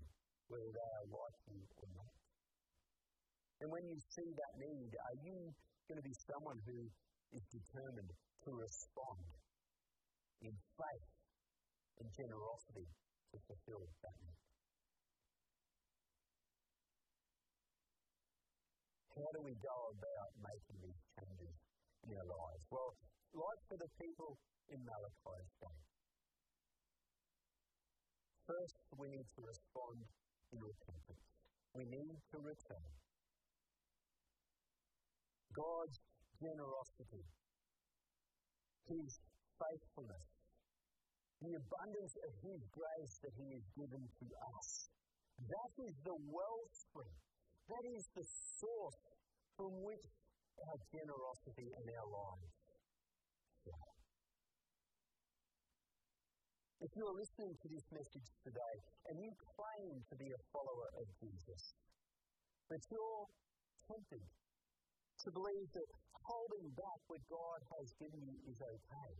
whether 0.51 0.67
they 0.75 0.89
are 0.99 1.07
like 1.07 1.37
you 1.47 1.63
or 1.79 1.87
not? 1.95 2.15
And 3.63 3.71
when 3.71 3.87
you 3.87 3.95
see 4.11 4.27
that 4.27 4.53
need, 4.59 4.91
are 4.91 5.17
you 5.23 5.37
going 5.87 6.01
to 6.01 6.03
be 6.03 6.17
someone 6.27 6.59
who 6.67 6.91
is 7.31 7.43
determined 7.47 8.11
to 8.11 8.49
respond 8.51 9.23
in 10.43 10.51
faith 10.75 11.11
and 12.03 12.07
generosity 12.11 12.89
to 13.31 13.37
fulfill 13.47 13.85
that 14.03 14.17
need? 14.27 14.41
How 19.15 19.29
do 19.37 19.41
we 19.45 19.53
go 19.61 19.77
about 19.93 20.31
making 20.41 20.77
these 20.81 21.01
changes 21.15 21.55
in 22.03 22.09
our 22.17 22.27
lives? 22.27 22.63
Well, 22.73 22.91
like 23.37 23.61
for 23.69 23.77
the 23.77 23.91
people 24.01 24.41
in 24.73 24.79
Malachi's 24.81 25.51
day, 25.61 25.79
first 28.49 28.75
we 28.97 29.07
need 29.13 29.27
to 29.37 29.41
respond 29.45 30.01
in 30.51 30.59
repentance. 30.59 31.25
We 31.75 31.87
need 31.87 32.15
to 32.31 32.37
return. 32.43 32.91
God's 35.55 35.97
generosity, 36.39 37.23
His 38.87 39.19
faithfulness, 39.59 40.27
the 41.39 41.53
abundance 41.55 42.15
of 42.27 42.31
His 42.43 42.61
grace 42.71 43.15
that 43.23 43.35
He 43.35 43.47
has 43.55 43.65
given 43.75 44.03
to 44.03 44.25
us. 44.55 44.69
That 45.47 45.71
is 45.87 45.95
the 46.03 46.17
wellspring. 46.27 47.15
That 47.67 47.85
is 47.95 48.03
the 48.15 48.25
source 48.59 49.03
from 49.55 49.71
which 49.83 50.07
our 50.67 50.79
generosity 50.91 51.67
in 51.71 51.85
our 51.95 52.09
lives 52.11 52.60
If 56.81 56.89
you 56.97 57.05
are 57.05 57.13
listening 57.13 57.53
to 57.61 57.67
this 57.69 57.85
message 57.93 58.29
today 58.41 58.75
and 59.05 59.21
you 59.21 59.29
claim 59.53 60.01
to 60.01 60.15
be 60.17 60.25
a 60.33 60.41
follower 60.49 60.89
of 60.97 61.05
Jesus, 61.21 61.77
but 62.65 62.81
you're 62.89 63.25
tempted 63.85 64.25
to 64.25 65.27
believe 65.29 65.69
that 65.77 65.89
holding 66.25 66.73
back 66.73 66.99
what 67.05 67.21
God 67.29 67.59
has 67.77 67.87
given 68.01 68.17
you 68.25 68.33
is 68.49 68.57
okay. 68.57 69.11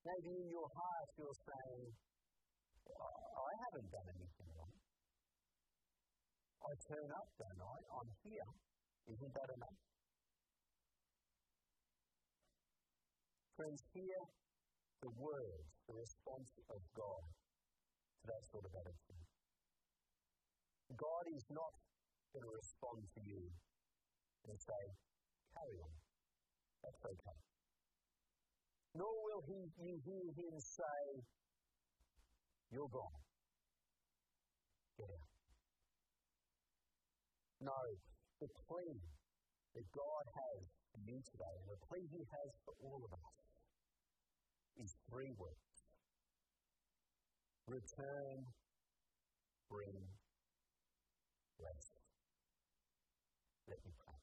Maybe 0.00 0.32
in 0.32 0.48
your 0.48 0.64
heart 0.64 1.08
you're 1.20 1.40
saying, 1.44 1.92
oh, 2.96 3.44
I 3.44 3.52
haven't 3.68 3.88
done 3.92 4.08
anything 4.16 4.48
wrong. 4.56 4.76
I 6.64 6.72
turn 6.88 7.08
up, 7.20 7.28
don't 7.36 7.60
I? 7.60 7.76
I'm 8.00 8.10
here. 8.24 8.50
Isn't 9.12 9.34
that 9.36 9.50
enough? 9.60 9.78
Friends, 13.60 13.80
hear 13.92 14.39
the 15.00 15.12
words, 15.16 15.68
the 15.88 15.96
response 15.96 16.50
of 16.68 16.80
God 16.92 17.24
to 18.20 18.24
that 18.28 18.42
sort 18.52 18.64
of 18.68 18.72
attitude. 18.76 19.24
God 20.92 21.24
is 21.32 21.44
not 21.48 21.72
going 22.32 22.44
to 22.44 22.52
respond 22.52 23.00
to 23.16 23.20
you 23.24 23.42
and 24.48 24.56
say, 24.60 24.82
carry 25.56 25.78
on. 25.80 25.94
That's 26.84 27.02
okay. 27.04 27.38
Nor 28.94 29.12
will 29.24 29.42
he, 29.46 29.60
you 29.78 29.94
hear 30.04 30.26
him 30.36 30.56
say, 30.58 31.00
you're 32.70 32.90
gone. 32.90 33.20
Get 34.98 35.10
out. 35.10 35.30
No, 37.60 37.80
the 38.40 38.48
plea 38.66 38.98
that 39.74 39.86
God 39.94 40.24
has 40.32 40.60
for 40.90 41.00
you 41.04 41.18
today, 41.22 41.54
and 41.60 41.68
the 41.70 41.80
plea 41.86 42.04
he 42.10 42.22
has 42.24 42.50
for 42.64 42.74
all 42.82 43.00
of 43.04 43.12
us, 43.14 43.49
is 44.80 44.96
three 45.12 45.32
words. 45.36 45.76
Return, 47.68 48.36
bring, 49.68 50.00
bless. 51.60 51.84
Let 53.68 53.80
me 53.84 53.92
pray. 54.00 54.20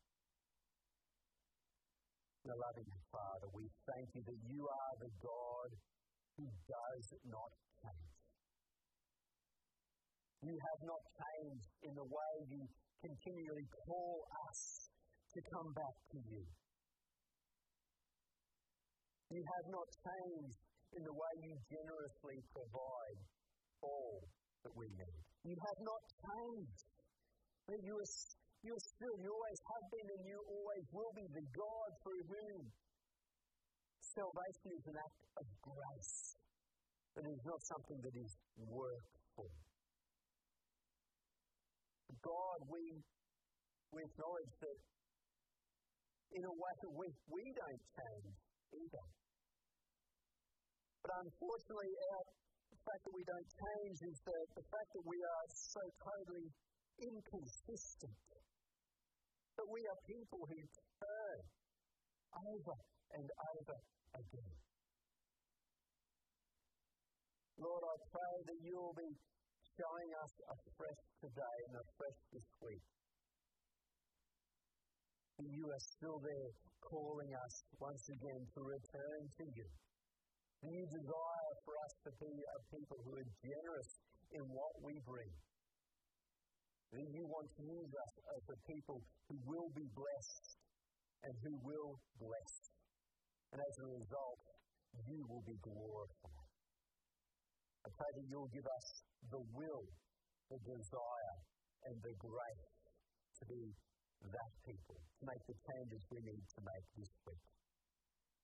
The 2.44 2.56
loving 2.58 2.92
Father, 3.14 3.48
we 3.54 3.70
thank 3.86 4.08
you 4.18 4.22
that 4.26 4.40
you 4.50 4.62
are 4.66 4.96
the 5.00 5.14
God 5.22 5.70
who 6.36 6.46
does 6.66 7.06
not 7.30 7.52
change. 7.86 8.18
You 10.42 10.58
have 10.58 10.82
not 10.86 11.04
changed 11.18 11.70
in 11.86 11.94
the 11.94 12.08
way 12.08 12.34
you 12.50 12.62
continually 13.02 13.68
call 13.86 14.26
us 14.50 14.90
to 15.34 15.40
come 15.54 15.70
back 15.74 15.98
to 16.14 16.20
you. 16.30 16.44
You 19.28 19.44
have 19.44 19.68
not 19.68 19.88
changed 19.92 20.60
in 20.96 21.02
the 21.04 21.12
way 21.12 21.34
you 21.44 21.54
generously 21.68 22.38
provide 22.56 23.20
all 23.84 24.24
that 24.64 24.74
we 24.76 24.88
need. 24.88 25.22
You 25.44 25.56
have 25.60 25.80
not 25.84 26.02
changed. 26.16 26.88
But 27.68 27.84
you 27.84 27.96
are 28.00 28.12
you 28.64 28.74
still, 28.80 29.16
you 29.22 29.30
always 29.30 29.62
have 29.64 29.86
been, 29.92 30.08
and 30.18 30.24
you 30.28 30.40
always 30.44 30.86
will 30.90 31.14
be 31.14 31.28
the 31.30 31.46
God 31.54 31.90
through 32.02 32.24
whom 32.26 32.64
salvation 34.02 34.70
is 34.74 34.86
an 34.92 34.98
act 34.98 35.22
of 35.38 35.46
grace. 35.62 36.16
It 37.22 37.26
is 37.32 37.42
not 37.46 37.62
something 37.64 38.00
that 38.02 38.16
is 38.18 38.34
worked 38.58 39.18
for. 39.38 39.50
God, 42.18 42.60
we, 42.66 42.82
we 43.94 44.00
acknowledge 44.04 44.54
that 44.58 44.80
in 46.34 46.44
a 46.44 46.54
way 46.60 46.74
that 46.82 46.94
we, 46.98 47.08
we 47.30 47.44
don't 47.56 47.84
change 47.94 48.36
either. 48.74 49.06
But 51.04 51.12
unfortunately, 51.24 51.92
our, 52.12 52.24
the 52.72 52.80
fact 52.84 53.02
that 53.08 53.16
we 53.16 53.24
don't 53.24 53.50
change 53.52 53.98
is 54.12 54.18
the, 54.28 54.38
the 54.60 54.66
fact 54.68 54.90
that 54.96 55.06
we 55.08 55.20
are 55.24 55.46
so 55.52 55.84
totally 56.04 56.48
inconsistent 56.98 58.18
but 59.58 59.66
we 59.74 59.82
are 59.90 60.00
people 60.06 60.46
who 60.46 60.62
turn 61.02 61.40
over 62.30 62.78
and 63.18 63.26
over 63.26 63.78
again. 64.14 64.56
Lord, 67.58 67.84
I 67.90 67.96
pray 68.14 68.36
that 68.54 68.60
you 68.62 68.78
will 68.78 68.94
be 68.94 69.12
showing 69.74 70.10
us 70.22 70.34
afresh 70.46 71.02
today 71.26 71.58
and 71.66 71.74
afresh 71.82 72.20
this 72.30 72.50
week. 72.62 72.86
And 75.38 75.48
you 75.54 75.66
are 75.70 75.84
still 75.98 76.18
there 76.18 76.52
calling 76.82 77.32
us 77.34 77.54
once 77.78 78.06
again 78.10 78.42
to 78.58 78.60
return 78.66 79.22
to 79.38 79.46
you. 79.54 79.68
And 80.64 80.74
you 80.74 80.86
desire 80.90 81.54
for 81.62 81.74
us 81.78 81.94
to 82.06 82.12
be 82.18 82.34
a 82.34 82.60
people 82.74 82.98
who 83.06 83.14
are 83.22 83.30
generous 83.46 83.90
in 84.34 84.44
what 84.50 84.74
we 84.82 84.98
bring 85.06 85.30
that 86.92 87.04
you 87.12 87.28
want 87.28 87.48
to 87.52 87.64
use 87.68 87.92
us 87.92 88.14
as 88.32 88.44
a 88.48 88.58
people 88.64 89.04
who 89.28 89.36
will 89.44 89.68
be 89.76 89.84
blessed 89.92 90.48
and 91.28 91.34
who 91.44 91.54
will 91.60 92.00
bless. 92.16 92.54
And 93.52 93.60
as 93.60 93.76
a 93.84 93.88
result, 93.92 94.40
you 95.04 95.20
will 95.28 95.44
be 95.44 95.60
glorified. 95.60 96.48
I 97.84 97.90
pray 97.92 98.12
that 98.16 98.28
you'll 98.32 98.52
give 98.56 98.68
us 98.68 98.88
the 99.32 99.44
will, 99.52 99.84
the 100.48 100.60
desire, 100.64 101.36
and 101.92 101.96
the 102.00 102.16
grace 102.20 102.72
to 103.40 103.44
be 103.52 103.64
that 104.34 104.52
people, 104.66 104.96
to 105.20 105.26
make 105.26 105.46
the 105.48 105.56
changes 105.68 106.06
we 106.12 106.20
need 106.20 106.44
to 106.56 106.62
make 106.66 106.84
this 106.98 107.10
week. 107.26 107.38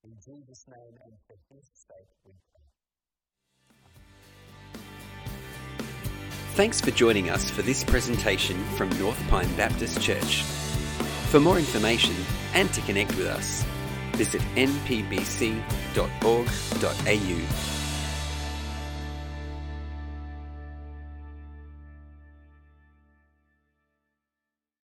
In 0.04 0.12
Jesus' 0.20 0.66
name 0.68 0.98
and 1.06 1.14
for 1.28 1.36
his 1.50 1.70
sake 1.74 2.10
we 2.26 2.32
pray. 2.52 2.62
Thanks 6.56 6.80
for 6.82 6.92
joining 6.92 7.30
us 7.30 7.50
for 7.50 7.62
this 7.64 7.84
presentation 7.84 8.64
from 8.76 8.90
North 9.00 9.20
Pine 9.30 9.52
Baptist 9.56 10.02
Church. 10.02 10.44
For 11.32 11.40
more 11.40 11.58
information 11.58 12.14
and 12.54 12.72
to 12.74 12.82
connect 12.82 13.16
with 13.16 13.26
us, 13.26 13.66
visit 14.14 14.42
npbc.org.au. 14.56 15.54